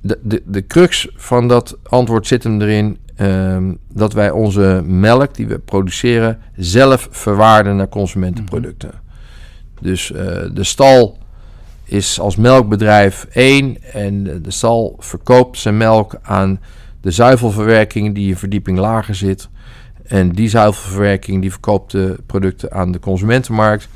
[0.00, 5.34] De, de, de crux van dat antwoord zit hem erin um, dat wij onze melk
[5.34, 8.90] die we produceren zelf verwaarden naar consumentenproducten.
[8.92, 9.86] Mm -hmm.
[9.86, 10.12] Dus
[10.52, 11.18] de stal
[11.84, 16.60] is als melkbedrijf één en de stal verkoopt zijn melk aan
[17.00, 19.48] de zuivelverwerking die een verdieping lager zit.
[20.06, 23.88] En die zuivelverwerking die verkoopt de producten aan de consumentenmarkt.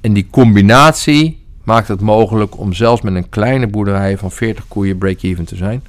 [0.00, 4.98] En die combinatie maakt het mogelijk om zelfs met een kleine boerderij van 40 koeien
[4.98, 5.82] break-even te zijn.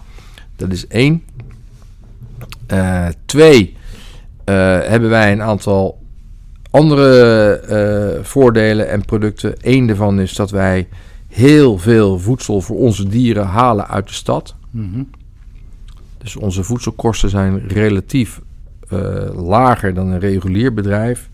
[0.55, 1.23] Dat is één.
[2.73, 3.75] Uh, twee,
[4.45, 6.01] uh, hebben wij een aantal
[6.69, 9.55] andere uh, voordelen en producten.
[9.61, 10.87] Eén daarvan is dat wij
[11.27, 14.55] heel veel voedsel voor onze dieren halen uit de stad.
[14.71, 15.09] Mm -hmm.
[16.17, 18.41] Dus onze voedselkosten zijn relatief
[18.93, 18.99] uh,
[19.33, 21.29] lager dan een regulier bedrijf.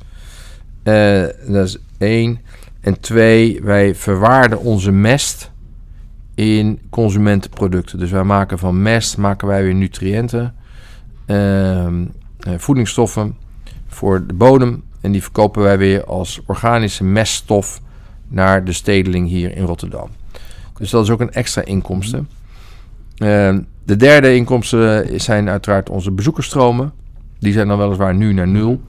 [0.83, 2.39] Uh, dat is één.
[2.81, 5.51] En twee, wij verwaarden onze mest
[6.35, 7.99] in consumentenproducten.
[7.99, 10.55] Dus wij maken van mest maken wij weer nutriënten,
[12.57, 13.35] voedingsstoffen
[13.87, 14.83] voor de bodem.
[15.01, 17.81] En die verkopen wij weer als organische meststof
[18.27, 20.09] naar de stedeling hier in Rotterdam.
[20.77, 22.29] Dus dat is ook een extra inkomsten.
[23.17, 26.93] Uh, de derde inkomsten zijn uiteraard onze bezoekersstromen.
[27.39, 28.81] Die zijn dan weliswaar nu naar nul.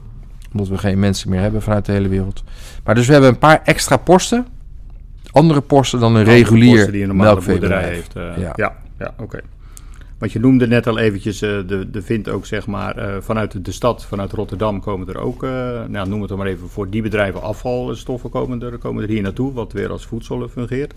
[0.51, 2.43] Omdat we geen mensen meer hebben vanuit de hele wereld.
[2.83, 4.47] Maar dus we hebben een paar extra posten.
[5.31, 8.15] Andere posten dan een regulier die een melkveebedrijf heeft.
[8.15, 9.23] Uh, ja, ja, ja oké.
[9.23, 9.41] Okay.
[10.21, 13.65] Want je noemde net al eventjes, uh, de, de vindt ook zeg maar uh, vanuit
[13.65, 15.41] de stad, vanuit Rotterdam komen er ook,
[15.87, 19.53] nou noem het maar even, voor die bedrijven afvalstoffen komen er, komen er hier naartoe,
[19.53, 20.93] wat weer als voedsel fungeert.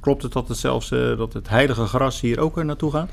[0.00, 3.10] Klopt het dat het zelfs dat het heilige gras hier ook naartoe gaat?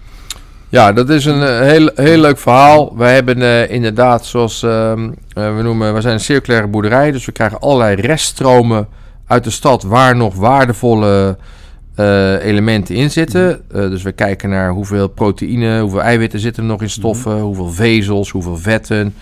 [0.69, 2.97] Ja, dat is een heel, heel leuk verhaal.
[2.97, 7.11] Wij hebben inderdaad, zoals ehm, we noemen, we zijn een circulaire boerderij.
[7.11, 8.87] Dus we krijgen allerlei reststromen
[9.27, 11.37] uit de stad waar nog waardevolle
[12.41, 13.61] elementen in zitten.
[13.71, 17.45] dus we kijken naar hoeveel proteïne, hoeveel eiwitten zitten er nog in stoffen, mm-hmm.
[17.45, 19.15] hoeveel vezels, hoeveel vetten,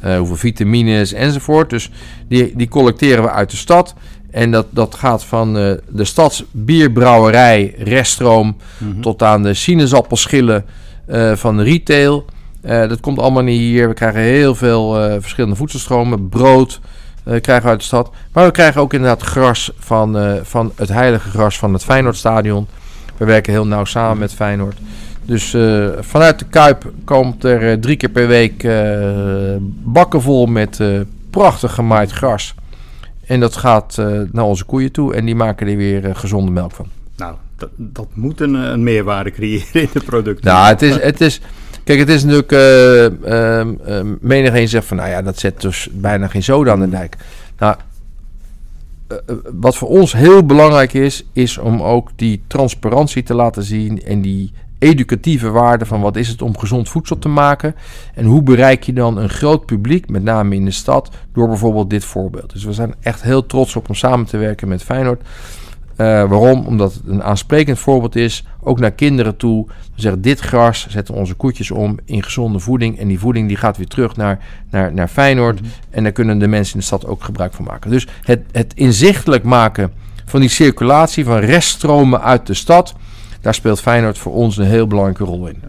[0.00, 1.70] hoeveel vitamines enzovoort.
[1.70, 1.90] Dus
[2.28, 3.94] die, die collecteren we uit de stad.
[4.30, 5.52] En dat, dat gaat van
[5.88, 9.00] de stadsbierbrouwerij, reststroom, mm -hmm.
[9.00, 10.64] tot aan de sinaasappelschillen
[11.34, 12.24] van retail.
[12.62, 13.88] Dat komt allemaal niet hier.
[13.88, 16.28] We krijgen heel veel verschillende voedselstromen.
[16.28, 16.80] Brood
[17.24, 18.10] krijgen we uit de stad.
[18.32, 22.66] Maar we krijgen ook inderdaad gras van, van het heilige gras van het Feyenoordstadion.
[23.16, 24.78] We werken heel nauw samen met Feyenoord.
[25.24, 25.56] Dus
[26.00, 28.68] vanuit de Kuip komt er drie keer per week
[29.84, 30.80] bakken vol met
[31.30, 32.54] prachtig gemaaid gras.
[33.26, 36.50] En dat gaat uh, naar onze koeien toe en die maken er weer uh, gezonde
[36.50, 36.86] melk van.
[37.16, 40.44] Nou, dat, dat moet een, een, meerwaarde creëren in de producten.
[40.44, 41.40] Nou, het is, het is,
[41.84, 46.42] kijk, het is natuurlijk, uh, menigeen zegt van, nou ja, dat zet dus bijna geen
[46.42, 47.16] zoden aan de dijk.
[47.58, 47.76] Nou,
[49.60, 54.20] wat voor ons heel belangrijk is, is om ook die transparantie te laten zien en
[54.20, 57.74] die educatieve waarde van wat is het om gezond voedsel te maken.
[58.14, 61.90] En hoe bereik je dan een groot publiek, met name in de stad, door bijvoorbeeld
[61.90, 62.52] dit voorbeeld.
[62.52, 65.22] Dus we zijn echt heel trots op om samen te werken met Feyenoord.
[65.96, 66.66] Uh, waarom?
[66.66, 69.66] Omdat het een aansprekend voorbeeld is, ook naar kinderen toe.
[69.66, 72.98] We zeggen, dit gras zetten onze koetjes om in gezonde voeding.
[72.98, 74.38] En die voeding die gaat weer terug naar,
[74.70, 75.60] naar, naar Feyenoord.
[75.60, 75.70] Mhm.
[75.90, 77.90] En daar kunnen de mensen in de stad ook gebruik van maken.
[77.90, 79.92] Dus het, het inzichtelijk maken
[80.24, 82.94] van die circulatie van reststromen uit de stad...
[83.40, 85.62] daar speelt Feyenoord voor ons een heel belangrijke rol in.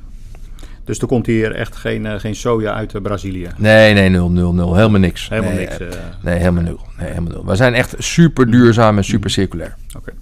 [0.86, 3.50] Dus er komt hier echt geen, uh, geen soja uit uh, Brazilië?
[3.58, 4.76] Nee, nee, nul, nul, nul.
[4.76, 5.30] Helemaal niks.
[5.30, 5.80] Helemaal nee, niks?
[5.80, 5.88] Uh...
[6.22, 6.80] Nee, helemaal nul.
[6.98, 7.46] Nee, helemaal nul.
[7.46, 9.76] We zijn echt super duurzaam en super circulair.
[9.98, 10.14] Oké.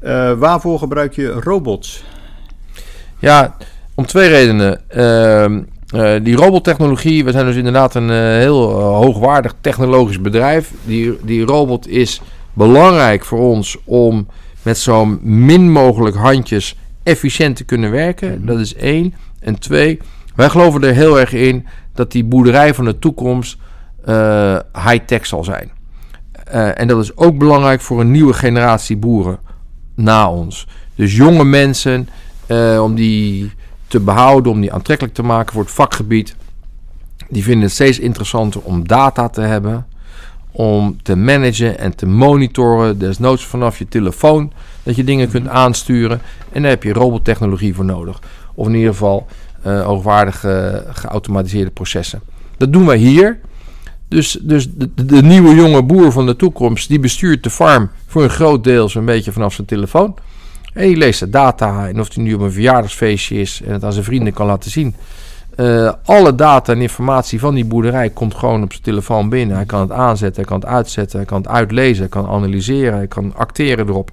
[0.00, 0.36] Okay.
[0.36, 2.04] waarvoor gebruik je robots?
[3.18, 3.56] Ja,
[3.94, 4.80] om twee redenen.
[4.88, 5.62] Ehm,
[6.22, 10.72] die robottechnologie, we zijn dus inderdaad een heel hoogwaardig technologisch bedrijf.
[10.84, 12.20] Die, die robot is
[12.52, 14.26] belangrijk voor ons om
[14.62, 18.34] met zo min mogelijk handjes efficiënt te kunnen werken.
[18.34, 18.46] Mhm.
[18.46, 19.14] Dat is één.
[19.40, 19.98] En twee,
[20.34, 23.56] wij geloven er heel erg in dat die boerderij van de toekomst
[24.08, 25.70] uh, high-tech zal zijn.
[26.54, 29.38] Uh, en dat is ook belangrijk voor een nieuwe generatie boeren
[29.94, 30.66] na ons.
[30.94, 32.08] Dus jonge mensen,
[32.48, 33.52] uh, om die
[33.86, 36.36] te behouden, om die aantrekkelijk te maken voor het vakgebied.
[37.28, 39.86] Die vinden het steeds interessanter om data te hebben,
[40.50, 42.98] om te managen en te monitoren.
[42.98, 46.20] Desnoods vanaf je telefoon dat je dingen kunt aansturen.
[46.52, 48.20] En daar heb je robottechnologie voor nodig.
[48.60, 49.26] Of in ieder geval
[49.66, 49.90] uh,
[50.90, 52.20] geautomatiseerde processen.
[52.56, 53.38] Dat doen wij hier.
[54.08, 58.22] Dus, dus de, de, nieuwe jonge boer van de toekomst, die bestuurt de farm voor
[58.22, 60.14] een groot deel zo'n beetje vanaf zijn telefoon.
[60.74, 63.84] En die leest de data en of hij nu op een verjaardagsfeestje is en het
[63.84, 64.94] aan zijn vrienden kan laten zien.
[65.56, 69.56] Uh, alle data en informatie van die boerderij komt gewoon op zijn telefoon binnen.
[69.56, 72.94] Hij kan het aanzetten, hij kan het uitzetten, hij kan het uitlezen, hij kan analyseren,
[72.94, 74.10] hij kan acteren erop.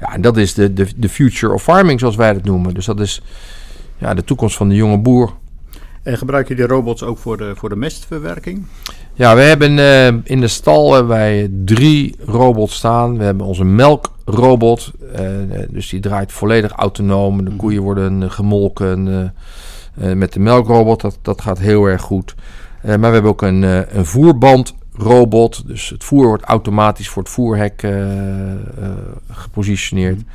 [0.00, 2.74] Ja, en dat is de, de, de future of farming, zoals wij het noemen.
[2.74, 3.22] Dus dat is
[3.98, 5.32] ja, de toekomst van de jonge boer.
[6.02, 8.66] En gebruik je die robots ook voor de, voor de mestverwerking?
[9.14, 13.18] Ja, we hebben uh, in de stal hebben wij drie robots staan.
[13.18, 15.20] We hebben onze melkrobot, uh,
[15.68, 17.44] dus die draait volledig autonoom.
[17.44, 17.58] De mhm.
[17.58, 19.06] koeien worden gemolken
[19.98, 22.34] uh, met de melkrobot, dat, dat gaat heel erg goed.
[22.82, 23.62] maar we hebben ook een,
[23.98, 27.86] een voerbandrobot, dus het voer wordt automatisch voor het voerhek
[29.30, 30.16] gepositioneerd.
[30.16, 30.26] Mhm.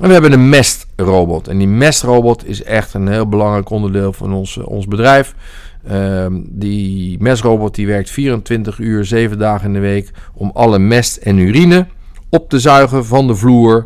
[0.00, 1.48] En we hebben een mestrobot.
[1.48, 5.34] En die mestrobot is echt een heel belangrijk onderdeel van ons, eh, ons bedrijf.
[5.90, 11.16] Um, die mestrobot die werkt 24 uur, 7 dagen in de week om alle mest
[11.16, 11.86] en urine
[12.28, 13.84] op te zuigen van de vloer.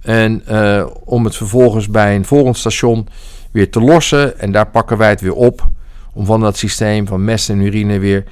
[0.00, 3.08] En uh, om het vervolgens bij een volgend station
[3.50, 4.38] weer te lossen.
[4.38, 5.64] En daar pakken wij het weer op.
[6.12, 8.24] Om van dat systeem van mest en urine weer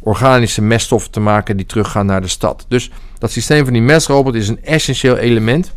[0.00, 2.64] organische meststoffen te maken die teruggaan naar de stad.
[2.68, 5.72] Dus dat systeem van die mestrobot is een essentieel element.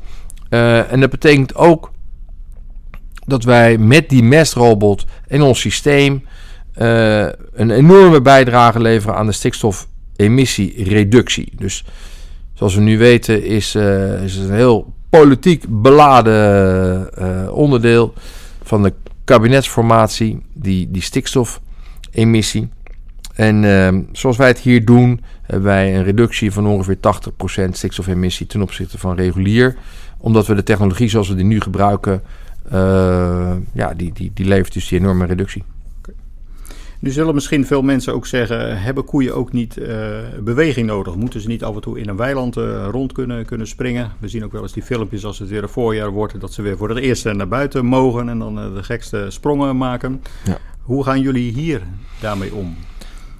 [0.49, 1.91] Uh, en dat betekent ook
[3.25, 6.23] dat wij met die mestrobot en ons systeem
[6.77, 11.51] uh, een enorme bijdrage leveren aan de stikstofemissiereductie.
[11.55, 11.85] Dus
[12.53, 18.13] zoals we nu weten is, uh, is het een heel politiek beladen onderdeel
[18.63, 22.69] van de kabinetsformatie, die, die stikstofemissie.
[23.35, 26.97] En uh, zoals wij het hier doen, hebben wij een reductie van ongeveer
[27.67, 29.75] 80% stikstofemissie ten opzichte van regulier
[30.17, 32.21] omdat we de technologie zoals we die nu gebruiken,
[32.73, 35.63] uh, ja, die, die, die levert dus die enorme reductie.
[36.99, 39.87] Nu zullen misschien veel mensen ook zeggen: hebben koeien ook niet uh,
[40.43, 41.15] beweging nodig?
[41.15, 44.11] Moeten ze niet af en toe in een weiland uh, rond kunnen, kunnen springen?
[44.19, 46.61] We zien ook wel eens die filmpjes als het weer een voorjaar wordt, dat ze
[46.61, 50.21] weer voor het eerst naar buiten mogen en dan de gekste sprongen maken.
[50.45, 50.57] Ja.
[50.81, 51.81] Hoe gaan jullie hier
[52.19, 52.75] daarmee om?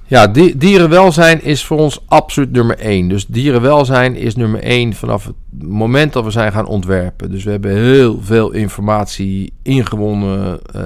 [0.08, 3.08] Ja, dierenwelzijn is voor ons absoluut nummer één.
[3.08, 7.32] Dus dierenwelzijn is nummer één vanaf het moment dat we zijn gaan ontwerpen.
[7.32, 10.82] Dus we hebben heel veel informatie ingewonnen uh,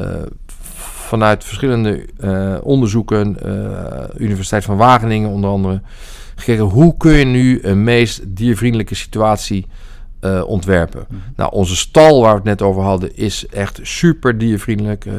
[1.08, 3.38] vanuit verschillende uh, onderzoeken.
[3.46, 5.82] Uh, Universiteit van Wageningen onder andere.
[6.36, 9.66] Gekeken hoe kun je nu een meest diervriendelijke situatie
[10.22, 11.06] uh, ontwerpen.
[11.36, 15.06] Nou, onze stal waar we het net over hadden is echt super diervriendelijk.
[15.06, 15.14] Uh,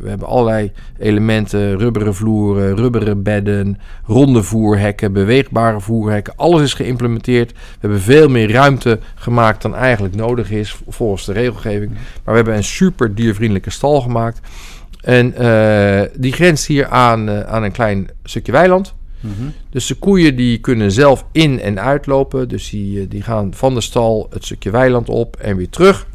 [0.00, 6.32] we, hebben allerlei elementen, rubberen vloeren, rubberen bedden, ronde voerhekken, beweegbare voerhekken.
[6.36, 7.52] Alles is geïmplementeerd.
[7.52, 11.92] We hebben veel meer ruimte gemaakt dan eigenlijk nodig is volgens de regelgeving.
[11.92, 14.40] Maar we hebben een super diervriendelijke stal gemaakt.
[15.00, 18.94] En uh, die grenst hier aan, aan een klein stukje weiland.
[19.24, 19.48] Mhm.
[19.70, 22.48] Dus de koeien die kunnen zelf in- en uitlopen.
[22.48, 26.06] Dus die, eh, die gaan van de stal het stukje weiland op en weer terug.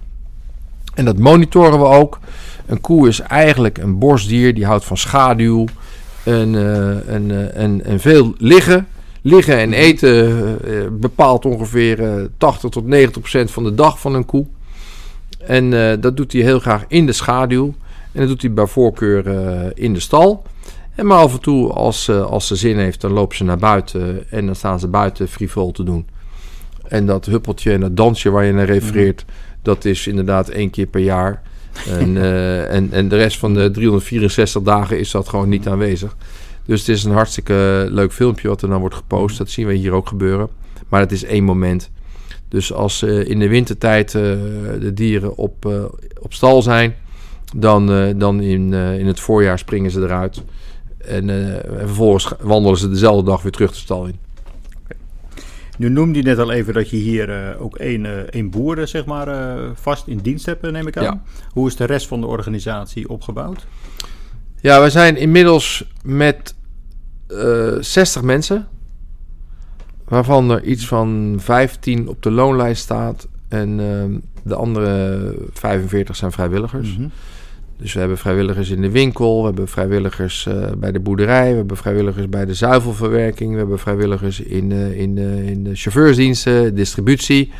[0.93, 2.19] En dat monitoren we ook.
[2.65, 4.53] Een koe is eigenlijk een borstdier.
[4.53, 5.65] Die houdt van schaduw
[6.23, 8.87] en, uh, en, en, en veel liggen.
[9.21, 14.45] Liggen en eten bepaalt ongeveer 80 tot 90 procent van de dag van een koe.
[15.39, 15.69] En
[16.01, 17.73] dat doet hij heel graag in de schaduw.
[18.11, 19.25] En dat doet hij bij voorkeur
[19.77, 20.43] in de stal.
[20.99, 24.31] En maar af en toe, als, als ze zin heeft, dan lopen ze naar buiten
[24.31, 26.07] en dan staan ze buiten frivol te doen.
[26.87, 29.25] En dat huppeltje en dat dansje waar je naar refereert,
[29.61, 31.41] dat is inderdaad één keer per jaar.
[31.87, 36.15] En, eh, en, en de rest van de 364 dagen is dat gewoon niet aanwezig.
[36.65, 39.37] Dus het is een hartstikke leuk filmpje wat er dan wordt gepost.
[39.37, 40.49] Dat zien we hier ook gebeuren.
[40.89, 41.89] Maar het is één moment.
[42.47, 44.21] Dus als uh, in de wintertijd uh,
[44.79, 45.65] de dieren op,
[46.21, 46.95] op stal zijn,
[47.55, 50.41] dan, dan in, in het voorjaar springen ze eruit.
[51.09, 54.19] En, en, vervolgens wandelen ze dezelfde dag weer terug de stal in.
[55.77, 59.49] Nu noemde je net al even dat je hier ook één, één boer zeg maar,
[59.73, 61.03] vast in dienst hebt, neem ik aan.
[61.03, 61.21] Ja.
[61.51, 63.67] Hoe is de rest van de organisatie opgebouwd?
[64.61, 66.55] Ja, we zijn inmiddels met
[67.79, 68.67] 60 mensen
[70.09, 73.27] waarvan er iets van 15 op de loonlijst staat.
[73.47, 74.03] En uh,
[74.43, 76.89] de andere 45 zijn vrijwilligers.
[76.89, 77.11] Mm -hmm.
[77.79, 81.55] Dus we hebben vrijwilligers in de winkel, we hebben vrijwilligers uh, bij de boerderij, we
[81.55, 85.17] hebben vrijwilligers bij de zuivelverwerking, we hebben vrijwilligers in, uh, in,
[85.47, 87.51] in de chauffeursdiensten, distributie.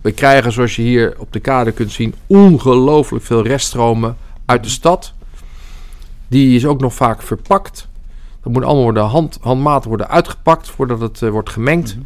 [0.00, 4.70] We krijgen, zoals je hier op de kade kunt zien, ongelooflijk veel reststromen uit de
[4.70, 5.12] stad.
[6.28, 7.88] Die is ook nog vaak verpakt.
[8.42, 11.96] Dat moet allemaal worden hand, handmatig worden uitgepakt voordat het wordt gemengd.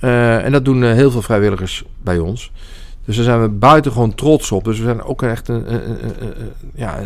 [0.00, 2.52] Uh, en dat doen heel veel vrijwilligers bij ons.
[3.04, 4.64] Dus daar zijn we buitengewoon trots op.
[4.64, 5.64] Dus we zijn ook echt een,
[6.74, 7.00] ja,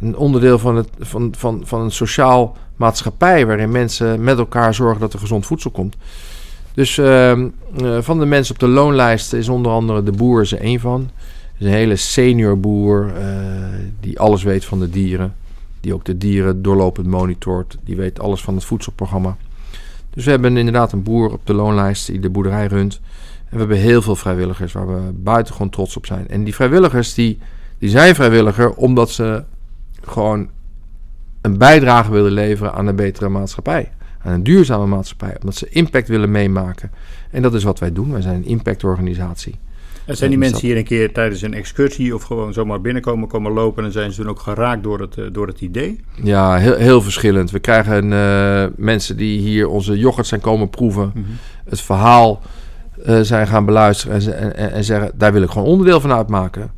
[0.00, 3.46] een onderdeel van, het, van, van, van een sociaal maatschappij...
[3.46, 5.96] waarin mensen met elkaar zorgen dat er gezond voedsel komt.
[6.74, 7.48] Dus ehm,
[8.00, 11.10] van de mensen op de loonlijst is onder andere de boer er één van.
[11.58, 13.12] is een hele senior boer
[14.00, 15.34] die alles weet van de dieren
[15.84, 17.76] die ook de dieren doorlopend monitort.
[17.84, 19.36] Die weet alles van het voedselprogramma.
[20.10, 23.00] Dus we hebben inderdaad een boer op de loonlijst die de boerderij runt.
[23.44, 26.28] En we hebben heel veel vrijwilligers waar we buitengewoon trots op zijn.
[26.28, 27.38] En die vrijwilligers die,
[27.78, 29.44] die zijn vrijwilliger omdat ze
[30.02, 30.48] gewoon
[31.40, 33.92] een bijdrage willen leveren aan een betere maatschappij.
[34.22, 35.36] Aan een duurzame maatschappij.
[35.40, 36.90] Omdat ze impact willen meemaken.
[37.30, 38.12] En dat is wat wij doen.
[38.12, 39.54] Wij zijn een impactorganisatie.
[40.04, 43.52] En zijn die mensen hier een keer tijdens een excursie of gewoon zomaar binnenkomen, komen
[43.52, 46.00] lopen en zijn ze dan ook geraakt door het, door het idee?
[46.22, 47.50] Ja, heel, heel verschillend.
[47.50, 51.36] We krijgen uh, mensen die hier onze yoghurt zijn komen proeven, mm -hmm.
[51.64, 52.42] het verhaal
[53.04, 56.70] uh, zijn gaan beluisteren en, en, en, zeggen, daar wil ik gewoon onderdeel van uitmaken.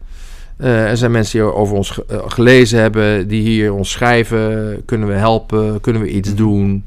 [0.58, 5.14] Uh, er zijn mensen die over ons gelezen hebben, die hier ons schrijven, kunnen we
[5.14, 6.36] helpen, kunnen we iets -hmm.
[6.36, 6.84] doen.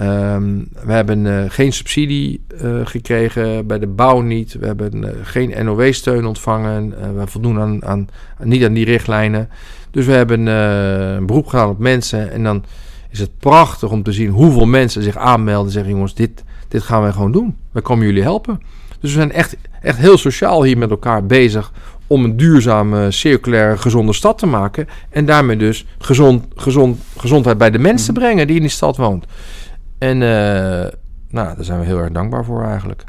[0.00, 2.44] Um, we hebben geen subsidie
[2.84, 4.52] gekregen, bij de bouw niet.
[4.52, 6.94] We hebben geen NOW-steun ontvangen.
[7.16, 8.08] we voldoen aan, aan,
[8.42, 9.48] niet aan die richtlijnen.
[9.90, 12.30] Dus we hebben een beroep gedaan op mensen.
[12.30, 12.64] En dan
[13.10, 15.66] is het prachtig om te zien hoeveel mensen zich aanmelden.
[15.66, 17.56] En zeggen: jongens, dit, dit gaan wij gewoon doen.
[17.72, 18.60] Wij komen jullie helpen.
[19.00, 21.72] Dus we zijn echt, echt heel sociaal hier met elkaar bezig
[22.06, 24.88] om een duurzame, circulaire, gezonde stad te maken.
[25.10, 28.96] En daarmee dus gezond, gezond, gezondheid bij de mensen te brengen die in die stad
[28.96, 29.24] woont.
[29.98, 30.28] En uh,
[31.30, 33.04] nou, daar zijn we heel erg dankbaar voor eigenlijk.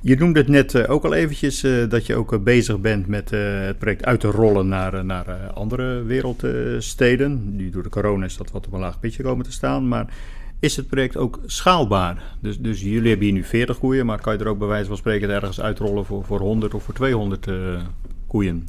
[0.00, 3.30] Je noemde het net uh, ook al eventjes uh, dat je ook bezig bent met
[3.30, 7.56] het project uit te rollen naar, naar andere wereldsteden.
[7.56, 9.88] nu door de corona is dat wat op een laag pitje komen te staan.
[9.88, 10.06] Maar
[10.60, 12.22] is het project ook schaalbaar?
[12.40, 14.88] Dus, dus jullie hebben hier nu 40 koeien, maar kan je er ook bij wijze
[14.88, 17.46] van spreken ergens uitrollen voor, voor 100 of voor 200
[18.26, 18.68] koeien?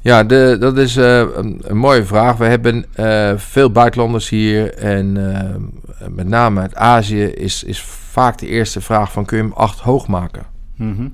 [0.00, 2.36] Ja, de, dat is uh, een, een, mooie vraag.
[2.36, 5.12] We hebben uh, veel buitenlanders hier en
[6.08, 9.78] met name uit Azië is, is vaak de eerste vraag van kun je hem acht
[9.78, 10.46] hoog maken?
[10.76, 11.12] Mm -hmm.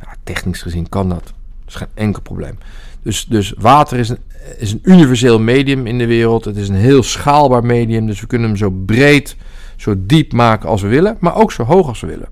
[0.00, 1.24] ja, technisch gezien kan dat.
[1.24, 1.34] Dat
[1.68, 2.58] is geen enkel probleem.
[3.02, 4.18] Dus, dus water is een,
[4.58, 6.44] is een universeel medium in de wereld.
[6.44, 8.06] Het is een heel schaalbaar medium.
[8.06, 9.36] Dus we kunnen hem zo breed,
[9.76, 12.28] zo diep maken als we willen, maar ook zo hoog als we willen.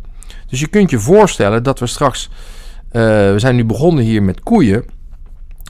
[0.46, 2.30] Dus je kunt je voorstellen dat we straks,
[2.90, 4.84] we zijn nu begonnen hier met koeien.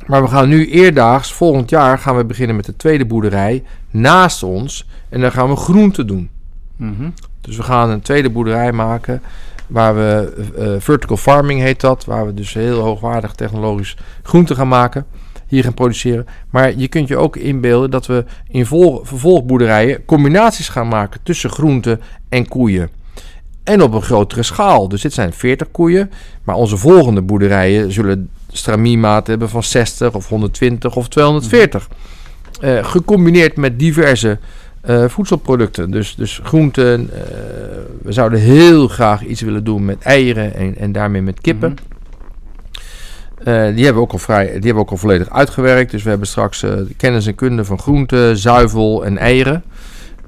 [0.07, 4.43] Maar we gaan nu eerdaags, volgend jaar gaan we beginnen met de tweede boerderij naast
[4.43, 4.87] ons.
[5.09, 6.31] En dan gaan we groenten doen.
[6.77, 7.15] Mm -hmm.
[7.41, 9.23] Dus we gaan een tweede boerderij maken
[9.67, 12.05] waar we, uh, vertical farming heet dat.
[12.05, 15.07] Waar we dus heel hoogwaardig technologisch groenten gaan maken.
[15.47, 16.27] Hier gaan produceren.
[16.51, 21.51] Maar je kunt je ook inbeelden dat we in vol, vervolgboerderijen combinaties gaan maken tussen
[21.51, 22.91] groenten en koeien.
[23.65, 24.89] En op een grotere schaal.
[24.89, 26.11] Dus dit zijn 40 koeien.
[26.45, 31.89] Maar onze volgende boerderijen zullen stramiemaat hebben van 60 of 120 of 240.
[32.61, 34.39] Uh, eh, gecombineerd met diverse
[34.89, 35.91] uh, voedselproducten.
[35.91, 37.01] Dus, dus groenten.
[37.01, 37.19] Uh,
[38.03, 41.71] we zouden heel graag iets willen doen met eieren en, en daarmee met kippen.
[41.71, 41.94] Mm -hmm.
[43.45, 45.91] Die, hebben we ook al vrij, die hebben we ook al volledig uitgewerkt.
[45.91, 46.65] Dus we hebben straks
[46.97, 49.65] kennis en kunde van groenten, zuivel en eieren.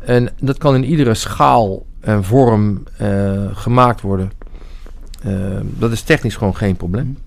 [0.01, 2.83] En dat kan in iedere schaal en vorm
[3.53, 4.33] gemaakt worden.
[5.63, 7.05] dat is technisch gewoon geen probleem.
[7.05, 7.25] Mm -hmm.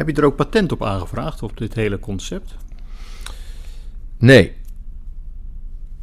[0.00, 2.56] Heb je er ook patent op aangevraagd, op dit hele concept?
[4.18, 4.52] Nee.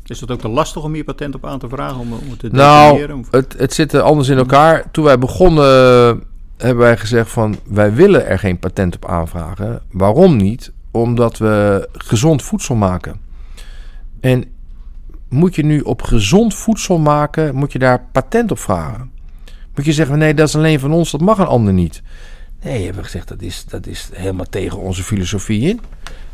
[0.05, 2.39] Is het ook te lastig om hier patent op aan te vragen, om, om het
[2.39, 3.19] te Nou, definiëren?
[3.19, 4.91] Of- het, het zit er anders in elkaar.
[4.91, 5.63] Toen wij begonnen
[6.09, 6.15] eh,
[6.57, 9.81] hebben wij gezegd van wij willen er geen patent op aanvragen.
[9.91, 10.71] Waarom niet?
[10.91, 13.19] Omdat we gezond voedsel maken.
[14.19, 14.45] En
[15.29, 19.11] moet je nu op gezond voedsel maken, moet je daar patent op vragen?
[19.75, 22.01] Moet je zeggen nee, dat is alleen van ons, dat mag een ander niet.
[22.63, 25.79] Nee, hebben we gezegd dat is, dat is helemaal tegen onze filosofie in.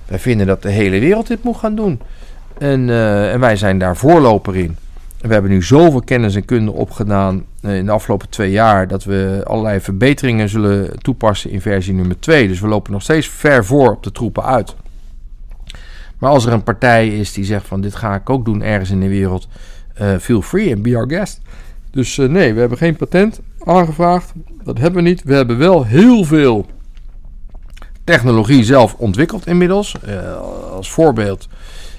[0.05, 2.01] Wij vinden dat de hele wereld dit moet gaan doen.
[2.57, 4.78] En, eh, en wij zijn daar voorloper in.
[5.24, 9.03] We hebben nu zoveel kennis en kunde opgedaan eh, in de afgelopen twee jaar dat
[9.03, 12.47] we allerlei verbeteringen zullen toepassen in versie nummer 2.
[12.47, 14.76] Dus we lopen nog steeds ver voor op de troepen uit.
[16.17, 18.89] Maar als er een partij is die zegt van dit ga ik ook doen ergens
[18.89, 19.47] in de wereld,
[19.93, 21.41] eh, feel free and be our guest.
[21.91, 24.34] Dus eh, nee, we hebben geen patent aangevraagd.
[24.63, 25.24] Dat hebben we niet.
[25.24, 26.65] We hebben wel heel veel
[28.03, 29.95] technologie zelf ontwikkeld inmiddels.
[30.71, 31.47] Als voorbeeld,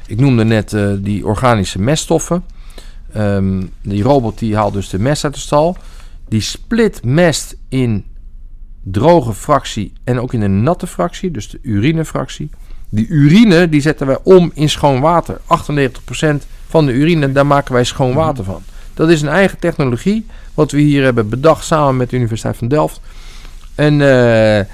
[0.07, 2.54] ik noemde net die organische meststoffen.
[3.15, 5.77] Ehm, die robot die haalt dus de mest uit de stal.
[6.29, 8.05] Die split mest in
[8.83, 12.51] droge fractie en ook in een natte fractie, dus de urinefractie.
[12.89, 15.41] Die urine die zetten wij om in schoon water.
[15.47, 18.63] 98% van de urine, daar maken wij schoon water van.
[18.95, 22.69] Dat is een eigen technologie, wat we hier hebben bedacht samen met de Universiteit van
[22.69, 23.01] Delft.
[23.75, 24.67] En eh, eh,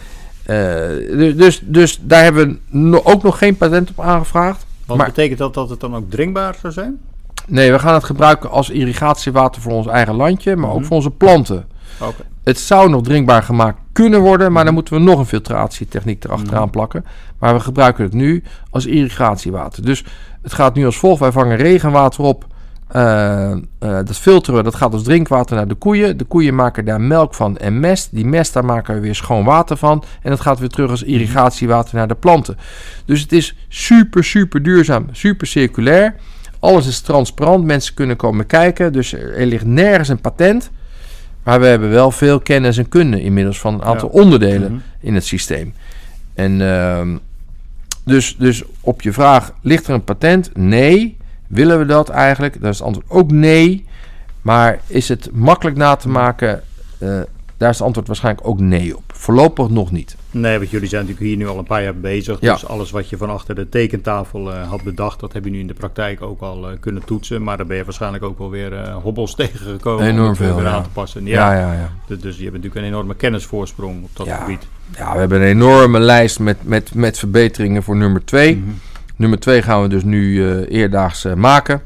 [1.18, 4.66] du- dus, dus daar hebben we ook nog geen patent op aangevraagd.
[4.86, 7.00] Want maar- betekent dat dat het dan ook drinkbaar zou zijn?
[7.50, 10.84] Nee, we gaan het gebruiken als irrigatiewater voor ons eigen landje, maar ook Mhm.
[10.86, 11.66] voor onze planten.
[12.00, 12.22] Oké.
[12.44, 16.70] Het zou nog drinkbaar gemaakt kunnen worden, maar dan moeten we nog een filtratietechniek erachteraan
[16.70, 17.04] plakken.
[17.38, 19.84] Maar we gebruiken het nu als irrigatiewater.
[19.84, 20.04] Dus
[20.42, 21.20] het gaat nu als volgt.
[21.20, 22.46] Wij vangen regenwater op.
[22.90, 26.16] eh, eh, dat filteren we, dat gaat als drinkwater naar de koeien.
[26.16, 28.08] De koeien maken daar melk van en mest.
[28.12, 30.04] Die mest, daar maken we weer schoon water van.
[30.22, 32.56] En dat gaat weer terug als irrigatiewater naar de planten.
[33.04, 36.14] Dus het is super, super duurzaam, super circulair.
[36.60, 38.92] Alles is transparant, mensen kunnen komen kijken.
[38.92, 40.70] Dus er, ligt nergens een patent.
[41.42, 44.80] Maar we hebben wel veel kennis en kunde inmiddels van een aantal onderdelen Mhm.
[45.00, 45.74] in het systeem.
[46.34, 47.16] En ehm,
[48.04, 50.50] dus, dus op je vraag, ligt er een patent?
[50.56, 51.16] Nee.
[51.46, 52.60] Willen we dat eigenlijk?
[52.60, 53.84] Daar is het antwoord ook nee.
[54.42, 56.62] Maar is het makkelijk na te maken?
[56.98, 57.08] Eh,
[57.56, 59.02] daar is het antwoord waarschijnlijk ook nee op.
[59.06, 60.16] Voorlopig nog niet.
[60.30, 62.40] Nee, want jullie zijn natuurlijk hier nu al een paar jaar bezig.
[62.40, 62.52] Ja.
[62.52, 65.58] Dus alles wat je van achter de tekentafel eh, had bedacht, dat heb je nu
[65.58, 67.42] in de praktijk ook al eh, kunnen toetsen.
[67.42, 70.48] Maar daar ben je waarschijnlijk ook wel weer eh, hobbels tegengekomen Enorm om het weer
[70.48, 70.70] veel, ja.
[70.70, 71.26] aan te passen.
[71.26, 71.90] Ja, Ja, ja, ja.
[72.06, 74.66] Dus, dus je hebt natuurlijk een enorme kennisvoorsprong op dat gebied.
[74.96, 78.56] Ja, we hebben een enorme lijst met, met, met verbeteringen voor nummer 2.
[78.56, 78.70] Mhm.
[79.16, 81.82] Nummer 2 gaan we dus nu eerdaags maken.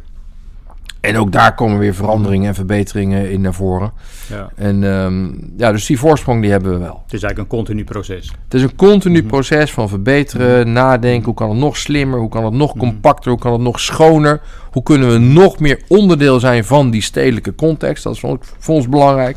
[1.05, 3.93] En ook daar komen weer veranderingen en verbeteringen in naar voren.
[4.29, 4.51] Ja.
[4.57, 5.27] En ehm,
[5.57, 7.03] ja, dus die voorsprong die hebben we wel.
[7.05, 8.33] Het is eigenlijk een continu proces.
[8.45, 9.27] Het is een continu Mhm.
[9.29, 11.25] proces van verbeteren, nadenken.
[11.25, 12.19] Hoe kan het nog slimmer?
[12.19, 12.79] Hoe kan het nog Mhm.
[12.85, 13.31] compacter?
[13.31, 14.41] Hoe kan het nog schoner?
[14.71, 18.05] Hoe kunnen we nog meer onderdeel zijn van die stedelijke context?
[18.05, 19.37] Dat is voor ons belangrijk.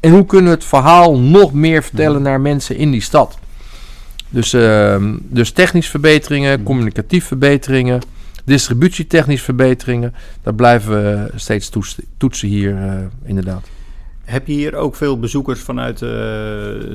[0.00, 2.22] En hoe kunnen we het verhaal nog meer vertellen Mhm.
[2.30, 3.38] naar mensen in die stad?
[4.28, 6.62] Dus, ehm, dus technisch verbeteringen, Mhm.
[6.62, 8.00] communicatief verbeteringen,
[8.50, 10.14] distributietechnisch verbeteringen.
[10.42, 11.70] Dat blijven we steeds
[12.16, 12.94] toetsen, hier eh,
[13.24, 13.68] inderdaad.
[14.24, 16.08] Heb je hier ook veel bezoekers vanuit eh,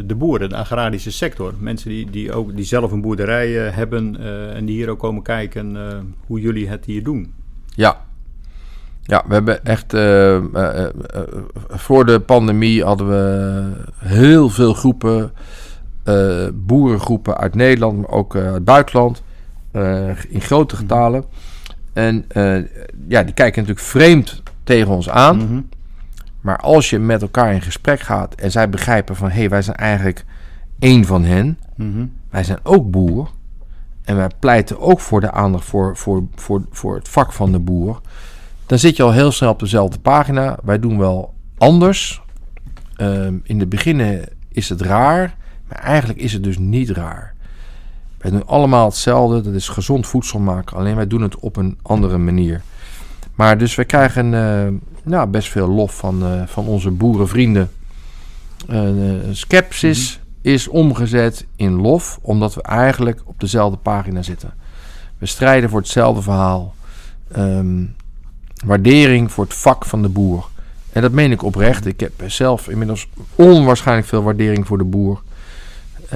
[0.06, 1.54] de boeren, de agrarische sector?
[1.60, 4.18] Mensen die, die, ook, die zelf een boerderij eh, hebben
[4.56, 5.78] en die hier ook komen kijken
[6.28, 7.34] hoe jullie het hier doen.
[7.76, 8.04] Ja.
[9.02, 9.92] Ja, we hebben echt.
[11.70, 13.64] voor de pandemie hadden we
[13.98, 15.32] heel veel groepen.
[16.54, 19.24] boerengroepen uit Nederland, maar ook uit het buitenland.
[20.30, 21.24] in grote getalen.
[21.96, 22.58] En eh,
[23.08, 25.38] ja, die kijken natuurlijk vreemd tegen ons aan.
[25.38, 25.62] Mhm.
[26.42, 29.62] Maar als je met elkaar in gesprek gaat en zij begrijpen van hé, hey, wij
[29.62, 30.26] zijn eigenlijk
[30.80, 31.60] één van hen.
[31.76, 32.06] Mhm.
[32.30, 33.30] Wij zijn ook boer.
[34.04, 37.60] En wij pleiten ook voor de aandacht voor, voor, voor, voor het vak van de
[37.60, 38.02] boer.
[38.66, 40.58] Dan zit je al heel snel op dezelfde pagina.
[40.64, 42.22] Wij doen wel anders.
[42.96, 45.36] Ehm, in het begin is het raar.
[45.68, 47.35] Maar eigenlijk is het dus niet raar.
[48.26, 49.42] Wij doen allemaal hetzelfde.
[49.42, 50.78] Dat is gezond voedsel maken.
[50.78, 52.62] Alleen wij doen het op een andere manier.
[53.36, 54.74] Maar dus we krijgen eh,
[55.04, 57.72] nou, best veel lof van, eh, van onze boerenvrienden.
[58.68, 58.90] Eh,
[59.32, 64.54] skepsis is omgezet in lof, omdat we eigenlijk op dezelfde pagina zitten.
[65.18, 66.76] We strijden voor hetzelfde verhaal.
[67.32, 67.84] Ehm,
[68.66, 70.48] waardering voor het vak van de boer.
[70.92, 71.86] En dat meen ik oprecht.
[71.86, 75.22] Ik heb zelf inmiddels onwaarschijnlijk veel waardering voor de boer.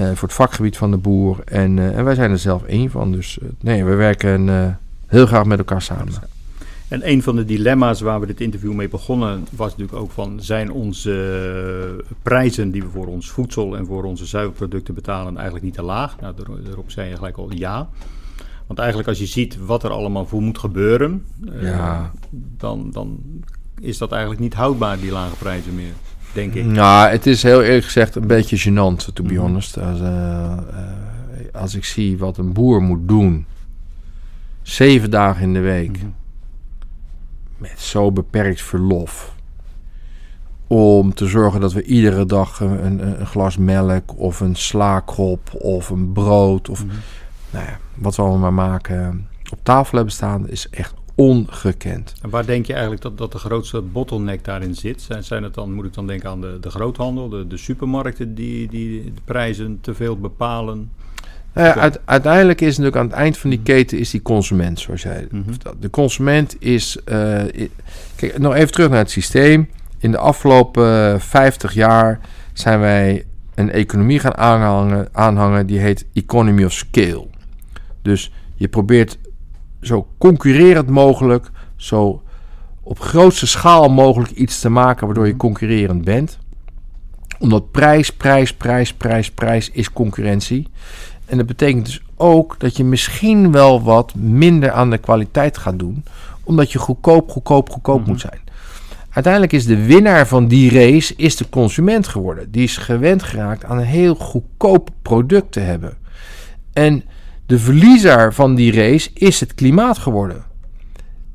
[0.00, 1.38] Eh, voor het vakgebied van de boer.
[1.44, 3.12] En, eh, en wij zijn er zelf één van.
[3.12, 4.48] Dus eh, nee, we werken
[5.06, 6.12] heel graag met elkaar samen.
[6.88, 10.38] En een van de dilemma's waar we dit interview mee begonnen was natuurlijk ook van
[10.42, 15.74] zijn onze prijzen die we voor ons voedsel en voor onze zuivelproducten betalen eigenlijk niet
[15.74, 16.20] te laag?
[16.20, 17.88] Nou, daar- daarop zei je gelijk al ja.
[18.66, 21.24] Want eigenlijk als je ziet wat er allemaal voor moet gebeuren,
[21.60, 22.10] Ja.
[22.56, 23.18] dan, dan
[23.80, 25.92] is dat eigenlijk niet houdbaar, die lage prijzen meer,
[26.32, 26.64] denk ik.
[26.64, 29.40] Nou, het is heel eerlijk gezegd een beetje gênant, to be Mhm.
[29.42, 29.78] honest.
[29.78, 30.58] Als, eh, eh,
[31.52, 33.46] als ik zie wat een boer moet doen,
[34.62, 36.06] zeven dagen in de week, Mhm.
[37.56, 39.34] met zo beperkt verlof,
[40.66, 45.54] om te zorgen dat we iedere dag een, een, een glas melk of een slaakrop
[45.54, 46.94] of een brood of Mhm.
[47.50, 52.14] nou ja, wat we allemaal maar maken op tafel hebben staan, is echt ongekend.
[52.22, 55.02] En waar denk je eigenlijk dat, dat de grootste bottleneck daarin zit?
[55.02, 58.34] Zijn, zijn het dan, moet ik dan denken aan de, de groothandel, de, de supermarkten
[58.34, 60.90] die, die de prijzen te veel bepalen?
[61.54, 61.80] Nou ja, Ja.
[61.80, 65.26] uit- uiteindelijk is natuurlijk aan het eind van die keten is die consument, zoals jij
[65.30, 65.52] Mhm.
[65.80, 66.96] De consument is.
[67.04, 67.42] eh,
[68.16, 69.68] kijk, nog even terug naar het systeem.
[69.98, 72.20] In de afgelopen eh, 50 jaar
[72.52, 77.26] zijn wij een economie gaan aanhangen, aanhangen die heet economy of scale.
[78.02, 79.18] Dus je probeert
[79.80, 82.22] zo concurrerend mogelijk, zo
[82.82, 86.38] op grootste schaal mogelijk iets te maken waardoor je concurrerend bent.
[87.38, 90.68] Omdat prijs, prijs, prijs, prijs, prijs is concurrentie.
[91.26, 95.78] En dat betekent dus ook dat je misschien wel wat minder aan de kwaliteit gaat
[95.78, 96.04] doen,
[96.44, 98.08] omdat je goedkoop, goedkoop, goedkoop Mhm.
[98.10, 98.40] moet zijn.
[99.10, 102.50] Uiteindelijk is de winnaar van die race is de consument geworden.
[102.50, 105.96] Die is gewend geraakt aan een heel goedkoop product te hebben.
[106.72, 107.04] En
[107.50, 110.44] de verliezer van die race is het klimaat geworden.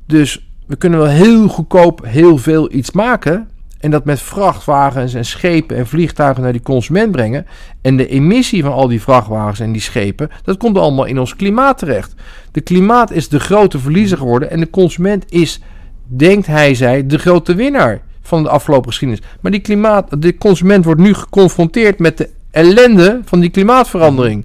[0.06, 3.48] Dus we kunnen wel heel goedkoop heel veel iets maken.
[3.78, 7.46] En dat met vrachtwagens en schepen en vliegtuigen naar die consument brengen.
[7.82, 11.36] En de emissie van al die vrachtwagens en die schepen, dat komt allemaal in ons
[11.36, 12.14] klimaat terecht.
[12.52, 14.50] De klimaat is de grote verliezer geworden.
[14.50, 15.60] En de consument is,
[16.06, 19.24] denkt hij, zij, de grote winnaar van de afgelopen geschiedenis.
[19.40, 24.44] Maar die klimaat, de consument wordt nu geconfronteerd met de ellende van die klimaatverandering.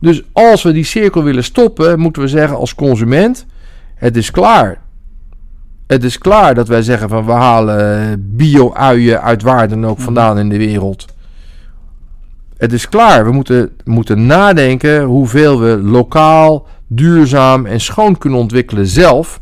[0.00, 3.46] Dus als we die cirkel willen stoppen, moeten we zeggen als consument:
[3.94, 4.82] het is klaar.
[5.86, 10.38] Het is klaar dat wij zeggen van we halen bio-uien uit waar dan ook vandaan
[10.38, 11.06] in de wereld.
[12.56, 13.24] Het is klaar.
[13.24, 19.40] We moeten, moeten nadenken hoeveel we lokaal, duurzaam en schoon kunnen ontwikkelen zelf.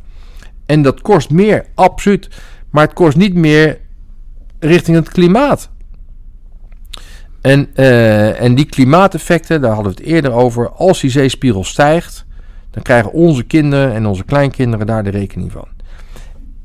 [0.66, 2.28] En dat kost meer, absoluut.
[2.70, 3.78] Maar het kost niet meer
[4.59, 5.70] richting het klimaat.
[7.43, 10.70] En, eh, en die klimaateffecten, daar hadden we het eerder over.
[10.70, 12.24] Als die zeespiegel stijgt,
[12.70, 15.68] dan krijgen onze kinderen en onze kleinkinderen daar de rekening van.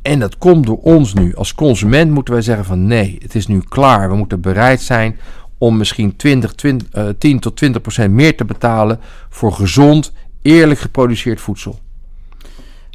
[0.02, 1.36] En dat komt door ons nu.
[1.36, 4.10] Als consument moeten wij zeggen van nee, het is nu klaar.
[4.10, 5.20] We moeten bereid zijn
[5.58, 9.00] om misschien 20, 20, eh, 10 tot 20 procent meer te betalen
[9.30, 11.80] voor gezond, eerlijk geproduceerd voedsel.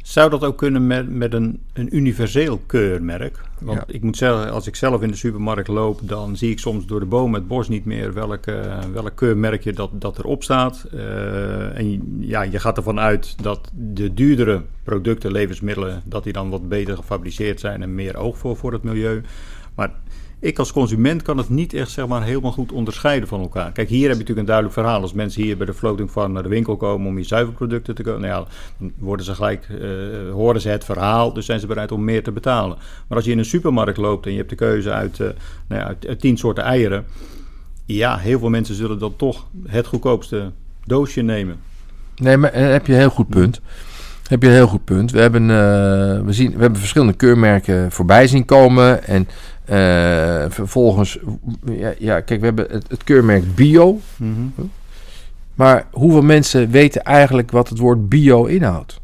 [0.03, 3.41] Zou dat ook kunnen met, met een, een universeel keurmerk?
[3.59, 3.93] Want Ja.
[3.93, 6.99] ik moet zeggen, als ik zelf in de supermarkt loop, dan zie ik soms door
[6.99, 10.85] de boom het bos niet meer welk, eh, welk keurmerkje dat, dat erop staat.
[10.93, 16.49] Eh, en ja, je gaat ervan uit dat de duurdere producten, levensmiddelen, dat die dan
[16.49, 19.21] wat beter gefabriceerd zijn en meer oog voor, voor het milieu.
[19.75, 19.91] Maar
[20.43, 23.71] ik als consument kan het niet echt zeg maar, helemaal goed onderscheiden van elkaar.
[23.71, 25.01] Kijk, hier heb je natuurlijk een duidelijk verhaal.
[25.01, 28.03] Als mensen hier bij de floating farm naar de winkel komen om hier zuivelproducten te
[28.03, 31.67] kopen, nou ja, dan worden ze gelijk, eh, horen ze het verhaal, dus zijn ze
[31.67, 32.77] bereid om meer te betalen.
[33.07, 35.27] Maar als je in een supermarkt loopt en je hebt de keuze uit, eh,
[35.67, 37.05] nou ja, uit, uit tien soorten eieren,
[37.85, 40.51] ja, heel veel mensen zullen dan toch het goedkoopste
[40.85, 41.59] doosje nemen.
[42.15, 43.61] Nee, maar eh, heb je een heel goed punt.
[44.27, 45.11] Heb je een heel goed punt.
[45.11, 45.47] We hebben,
[46.25, 49.03] we zien, we hebben verschillende keurmerken voorbij zien komen.
[49.03, 49.27] En
[49.65, 51.19] eh, vervolgens,
[51.65, 53.99] ja, ja, kijk, we hebben het, het keurmerk bio.
[55.55, 59.01] Maar hoeveel mensen weten eigenlijk wat het woord bio inhoudt?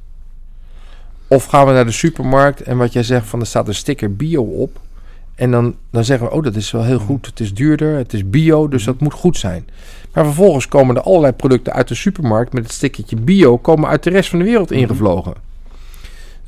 [1.27, 4.15] Of gaan we naar de supermarkt en wat jij zegt van er staat een sticker
[4.15, 4.79] bio op.
[5.35, 7.25] En dan, dan zeggen we, oh dat is wel heel goed.
[7.25, 9.67] Het is duurder, het is bio, dus dat moet goed zijn.
[10.13, 14.03] Maar vervolgens komen er allerlei producten uit de supermarkt met het stickertje bio, komen uit
[14.03, 15.33] de rest van de wereld ingevlogen.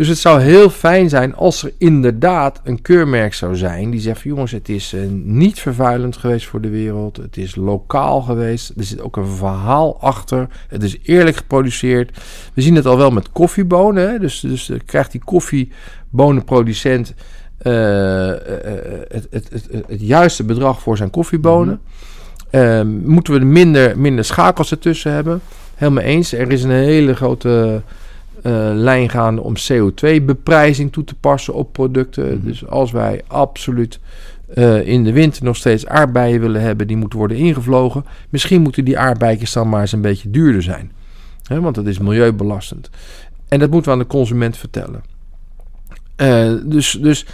[0.02, 4.22] Dus het zou heel fijn zijn als er inderdaad een keurmerk zou zijn die zegt:
[4.22, 7.18] van, jongens, het is eh, niet vervuilend geweest voor de wereld.
[7.18, 8.74] Het is lokaal geweest.
[8.78, 10.48] Er zit ook een verhaal achter.
[10.68, 12.18] Het is eerlijk geproduceerd.
[12.54, 14.10] We zien het al wel met koffiebonen.
[14.10, 14.20] Hè?
[14.20, 17.14] Dus, dus krijgt die koffiebonenproducent
[17.58, 18.38] eh, eh,
[19.08, 21.82] het, het, het, het, juiste bedrag voor zijn koffiebonen.
[22.50, 25.42] Eh, moeten we er minder, minder schakels ertussen hebben?
[25.76, 26.34] Helemaal eens.
[26.34, 27.82] Er is een hele grote
[28.74, 32.38] lijn gaande om CO2-beprijzing toe te passen op producten.
[32.38, 32.46] Mhm.
[32.46, 34.00] Dus als wij absoluut
[34.54, 38.06] eh, in de winter nog steeds aardbeien willen hebben, die moeten worden ingevlogen.
[38.30, 40.92] Misschien moeten die aardbeidjes dan maar eens een beetje duurder zijn.
[41.44, 42.90] Hè, want dat is milieubelastend.
[43.48, 45.04] En dat moeten we aan de consument vertellen.
[46.16, 47.26] Eh, dus, dus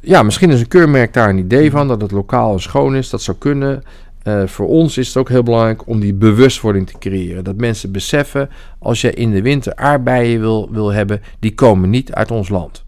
[0.00, 3.10] ja, misschien is een keurmerk daar een idee van, dat het lokaal en schoon is.
[3.10, 3.82] Dat zou kunnen.
[4.24, 7.44] Uh, voor ons is het ook heel belangrijk om die bewustwording te creëren.
[7.44, 12.12] Dat mensen beseffen, als je in de winter aardbeien wil, wil hebben, die komen niet
[12.12, 12.84] uit ons land.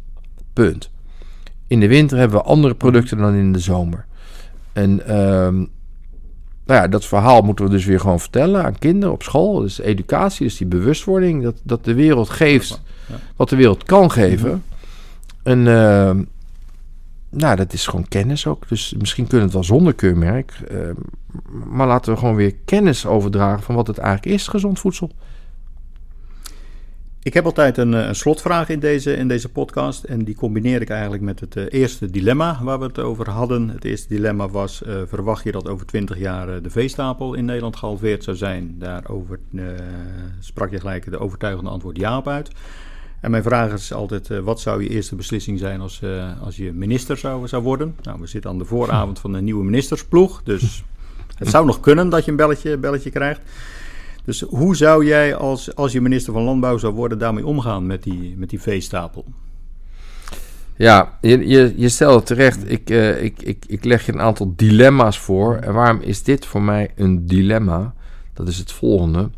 [0.53, 0.91] Punt.
[1.67, 4.07] In de winter hebben we andere producten dan in de zomer.
[4.73, 5.09] En uh,
[6.67, 9.61] nou ja, dat verhaal moeten we dus weer gewoon vertellen aan kinderen op school.
[9.61, 11.43] Dus educatie, dus die bewustwording.
[11.43, 12.81] Dat, dat de wereld geeft
[13.37, 14.63] wat de wereld kan geven.
[15.43, 16.11] En uh,
[17.31, 18.69] nou, dat is gewoon kennis ook.
[18.69, 20.61] Dus misschien kunnen we het wel zonder keurmerk.
[20.71, 20.91] Uh,
[21.65, 25.11] maar laten we gewoon weer kennis overdragen van wat het eigenlijk is, gezond voedsel.
[27.23, 30.05] Ik heb altijd een, eh, een, slotvraag in deze, in deze podcast.
[30.05, 33.69] En die combineer ik eigenlijk met het uh, eerste dilemma waar we het over hadden.
[33.69, 37.77] Het eerste dilemma was: uh, verwacht je dat over 20 jaar de veestapel in Nederland
[37.77, 38.75] gehalveerd zou zijn?
[38.79, 39.39] Daarover
[40.41, 42.51] sprak je gelijk de overtuigende antwoord ja op uit.
[43.27, 46.03] En mijn vraag is altijd: wat zou je eerste beslissing zijn als,
[46.41, 47.97] als je minister zou, zou worden?
[48.03, 50.43] Nou, we zitten aan de vooravond van een nieuwe ministersploeg.
[50.43, 50.85] Dus
[51.39, 53.41] het zou nog kunnen dat je een belletje, belletje krijgt.
[54.25, 58.03] Dus hoe zou jij als, als je minister van Landbouw zou worden daarmee omgaan met
[58.03, 59.25] die, met die veestapel?
[60.77, 62.71] Ja, je, je, je stelt het terecht.
[62.71, 65.57] Ik, uh, ik, ik, ik leg je een aantal dilemma's voor.
[65.57, 67.95] En waarom is dit voor mij een dilemma?
[68.33, 69.31] Dat is het volgende.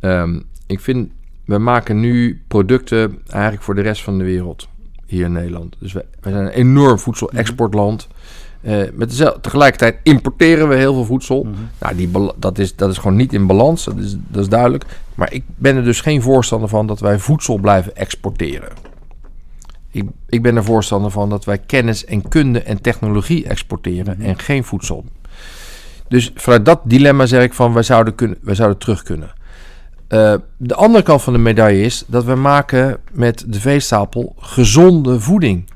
[0.00, 1.10] Um, ik vind,
[1.48, 4.68] we maken nu producten eigenlijk voor de rest van de wereld
[5.06, 5.76] hier in Nederland.
[5.78, 8.08] Dus wij, wij zijn een enorm voedselexportland.
[8.62, 11.44] Uh, met dezelfde, tegelijkertijd importeren we heel veel voedsel.
[11.44, 11.54] Mhm.
[11.80, 14.84] nou, die, dat, is, dat is gewoon niet in balans, dat is, dat is duidelijk.
[15.14, 18.68] Maar ik ben er dus geen voorstander van dat wij voedsel blijven exporteren.
[19.90, 24.28] Ik, ik ben er voorstander van dat wij kennis en kunde en technologie exporteren mhm.
[24.28, 25.04] en geen voedsel.
[26.08, 29.36] Dus vanuit dat dilemma zeg ik van wij zouden, kunnen, wij zouden terug kunnen.
[30.08, 35.20] Uh, de andere kant van de medaille is dat we maken met de veestapel gezonde
[35.20, 35.70] voeding.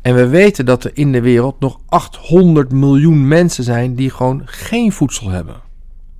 [0.00, 4.42] En we weten dat er in de wereld nog 800 miljoen mensen zijn die gewoon
[4.44, 5.56] geen voedsel hebben.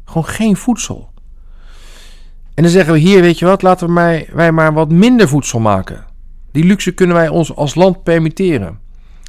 [0.05, 1.11] Gewoon geen voedsel.
[2.55, 5.29] En dan zeggen we hier, weet je wat, laten we mij, wij maar wat minder
[5.29, 6.05] voedsel maken.
[6.53, 8.79] Die luxe kunnen wij ons als land permitteren.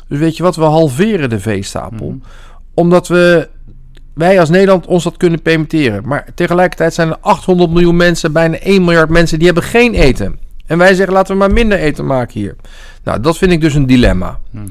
[0.07, 2.07] Dus weet je wat, we halveren de veestapel.
[2.07, 2.18] Mhm.
[2.74, 3.49] Omdat we,
[4.16, 6.07] wij als Nederland ons dat kunnen permitteren.
[6.07, 10.39] Maar tegelijkertijd zijn er 800 miljoen mensen, bijna 1 miljard mensen, die hebben geen eten.
[10.66, 12.55] En wij zeggen, laten we maar minder eten maken hier.
[13.03, 14.39] Nou, dat vind ik dus een dilemma.
[14.51, 14.70] Mm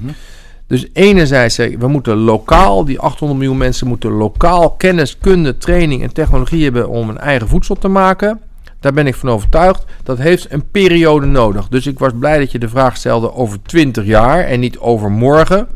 [0.67, 6.13] Dus enerzijds, we moeten lokaal, die 800 miljoen mensen moeten lokaal kennis, kunde, training en
[6.13, 8.41] technologie hebben om een eigen voedsel te maken.
[8.81, 9.85] Daar ben ik van overtuigd.
[10.03, 11.69] Dat heeft een periode nodig.
[11.69, 15.11] Dus ik was blij dat je de vraag stelde over 20 jaar en niet over
[15.11, 15.67] morgen.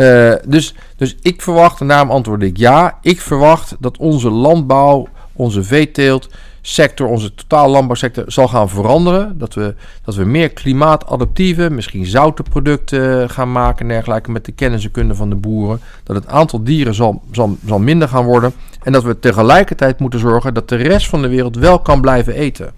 [0.00, 5.08] Uh, dus, dus ik verwacht, en daarom antwoord ik ja, ik verwacht dat onze landbouw,
[5.32, 6.28] onze veeteelt
[6.60, 9.38] sector, onze totaal landbouwsector, zal gaan veranderen.
[9.38, 9.74] Dat we,
[10.04, 14.90] dat we meer klimaatadaptieve, misschien zoute producten gaan maken en dergelijke met de kennis en
[14.90, 15.80] kunde van de boeren.
[16.02, 18.52] Dat het aantal dieren zal, zal, zal minder gaan worden.
[18.82, 22.34] En dat we tegelijkertijd moeten zorgen dat de rest van de wereld wel kan blijven
[22.34, 22.72] eten.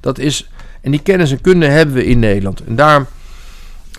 [0.00, 0.50] Dat is,
[0.80, 2.64] en die kennis en kunde hebben we in Nederland.
[2.64, 3.06] En daarom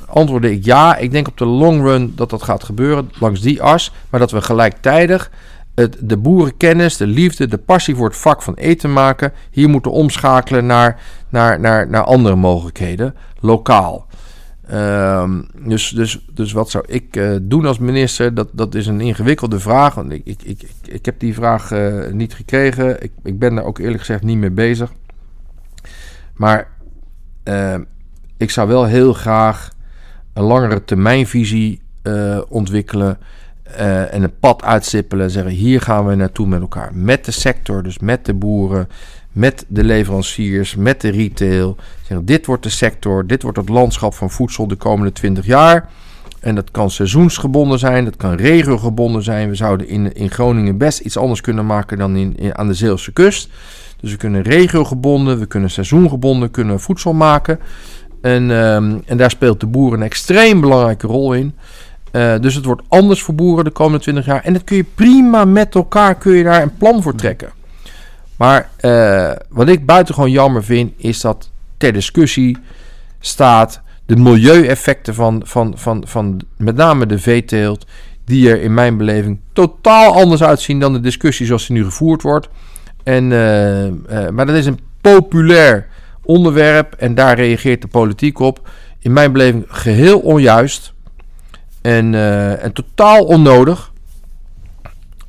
[0.10, 0.97] antwoordde ik ja.
[0.97, 3.93] Ik denk op de long run dat dat gaat gebeuren langs die as.
[4.10, 5.32] Maar dat we gelijktijdig
[5.76, 9.91] het, de boerenkennis, de liefde, de passie voor het vak van eten maken, hier moeten
[9.91, 14.07] omschakelen naar, naar, naar, naar andere mogelijkheden, lokaal.
[14.74, 18.34] Um, dus, dus, dus wat zou ik uh, doen als minister?
[18.34, 19.97] Dat, dat is een ingewikkelde vraag.
[19.97, 23.03] Ik, ik, ik, ik heb die vraag uh, niet gekregen.
[23.03, 24.91] Ik, ik ben daar ook eerlijk gezegd niet mee bezig.
[26.36, 26.68] Maar
[27.43, 27.76] uh,
[28.38, 29.70] ik zou wel heel graag
[30.40, 31.82] een langere termijnvisie
[32.50, 33.18] ontwikkelen.
[33.80, 36.92] Uh, en een pad uitstippelen en zeggen: hier gaan we naartoe met elkaar.
[36.94, 38.90] Met de sector, dus met de boeren,
[39.32, 41.76] met de leveranciers, met de retail.
[42.04, 45.90] Zeggen: dit wordt de sector, dit wordt het landschap van voedsel de komende 20 jaar.
[46.40, 49.50] En dat kan seizoensgebonden zijn, dat kan regiogebonden zijn.
[49.50, 53.12] We zouden in, in Groningen best iets anders kunnen maken dan in, aan de Zeelse
[53.12, 53.50] kust.
[54.02, 57.60] Dus we kunnen regiogebonden, we kunnen seizoengebonden kunnen voedsel maken.
[58.22, 61.53] En, um, en daar speelt de boer een extreem belangrijke rol in.
[62.11, 64.43] Uh, dus het wordt anders voor boeren de komende 20 jaar.
[64.43, 67.49] En dat kun je prima met elkaar kun je daar een plan voor trekken.
[68.38, 72.57] Maar uh, wat ik buitengewoon jammer vind, is dat ter discussie
[73.20, 77.86] staat de milieueffecten van, van, van, van met name de veeteelt,
[78.26, 82.22] die er in mijn beleving totaal anders uitzien dan de discussie zoals die nu gevoerd
[82.22, 82.49] wordt.
[83.03, 85.88] En, uh, maar dat is een populair
[86.30, 88.69] onderwerp en daar reageert de politiek op.
[88.99, 90.93] In mijn beleving geheel onjuist.
[91.82, 93.91] En, uh, en totaal onnodig.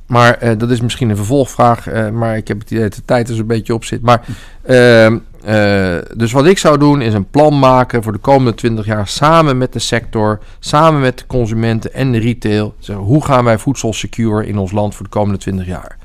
[0.07, 1.89] Maar uh, dat is misschien een vervolgvraag.
[1.89, 4.03] Uh, maar ik heb het idee dat de tijd er zo'n beetje op zit.
[4.03, 4.25] Maar
[5.45, 9.09] Eh, dus wat ik zou doen is een plan maken voor de komende 20 jaar
[9.09, 12.75] samen met de sector, samen met de consumenten en de retail.
[12.79, 15.97] Zeggen, hoe gaan wij voedsel secure in ons land voor de komende 20 jaar?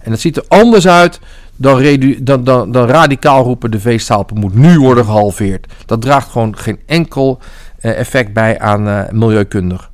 [0.00, 1.20] En dat ziet er anders uit
[1.56, 5.72] dan, dan, dan, dan radicaal roepen de veestapel moet nu worden gehalveerd.
[5.86, 7.38] Dat draagt gewoon geen enkel
[7.80, 9.90] uh, effect bij aan uh, milieukundig.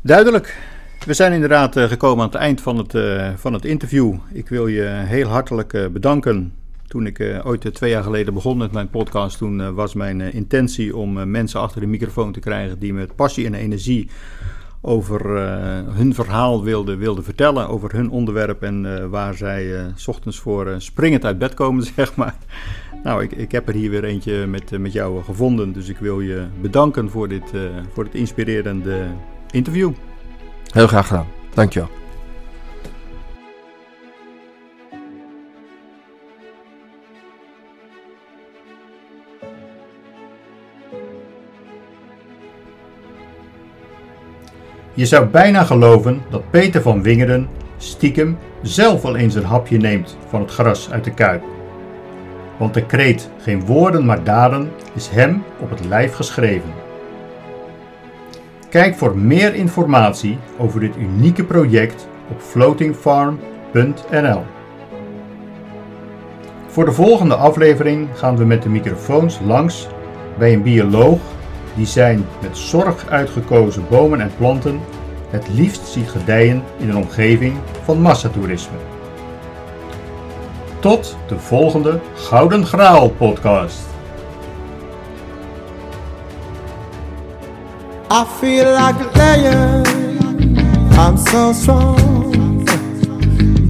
[0.00, 0.58] Duidelijk.
[1.06, 2.94] We zijn inderdaad uh, gekomen aan het eind van het,
[3.40, 4.14] van het interview.
[4.32, 6.52] Ik wil je heel hartelijk bedanken.
[6.86, 11.30] Toen ik ooit twee jaar geleden begon met mijn podcast, toen was mijn intentie om
[11.30, 14.10] mensen achter de microfoon te krijgen die met passie en energie
[14.82, 19.80] over uh, hun verhaal wilde, wilde vertellen, over hun onderwerp en uh, waar zij uh,
[19.94, 22.34] s ochtends voor springend uit bed komen, zeg maar.
[23.02, 26.20] Nou, ik, ik heb er hier weer eentje met, met jou gevonden, dus ik wil
[26.20, 27.52] je bedanken voor dit,
[27.92, 29.06] voor dit inspirerende
[29.50, 29.92] interview.
[30.72, 32.01] Heel graag gedaan, dankjewel.
[44.94, 50.16] Je zou bijna geloven dat Peter van Wingeren stiekem zelf wel eens een hapje neemt
[50.28, 51.42] van het gras uit de kuip.
[52.56, 56.70] Want de kreet geen woorden maar daden is hem op het lijf geschreven.
[58.70, 64.42] Kijk voor meer informatie over dit unieke project op floatingfarm.nl.
[66.66, 69.88] Voor de volgende aflevering gaan we met de microfoons langs
[70.38, 71.20] bij een bioloog
[71.74, 74.80] die zijn met zorg uitgekozen bomen en planten
[75.30, 78.76] het liefst ziet gedijen in een omgeving van massatoerisme.
[80.78, 83.90] Tot de volgende Gouden Graal podcast.
[88.10, 89.82] I feel like a.
[90.98, 92.64] I'm so strong.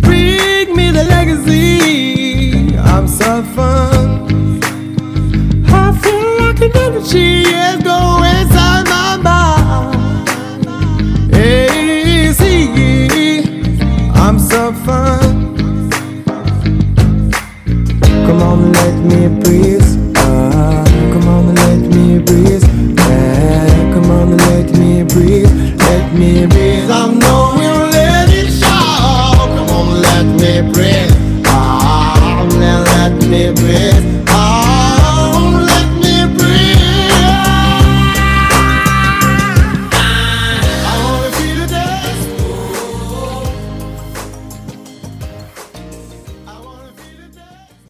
[0.01, 2.77] Bring me the legacy.
[2.77, 4.32] I'm so fun.
[7.05, 9.99] she is going inside my mind.
[14.15, 15.55] I'm so fun.
[18.27, 19.85] Come on, let me breathe.
[20.17, 22.63] Ah, come on, let me breathe.
[23.95, 25.51] Come on, let me breathe.
[25.81, 26.91] Let me breathe.
[26.91, 29.35] I know we'll let it show.
[29.57, 31.02] Come on, let me breathe.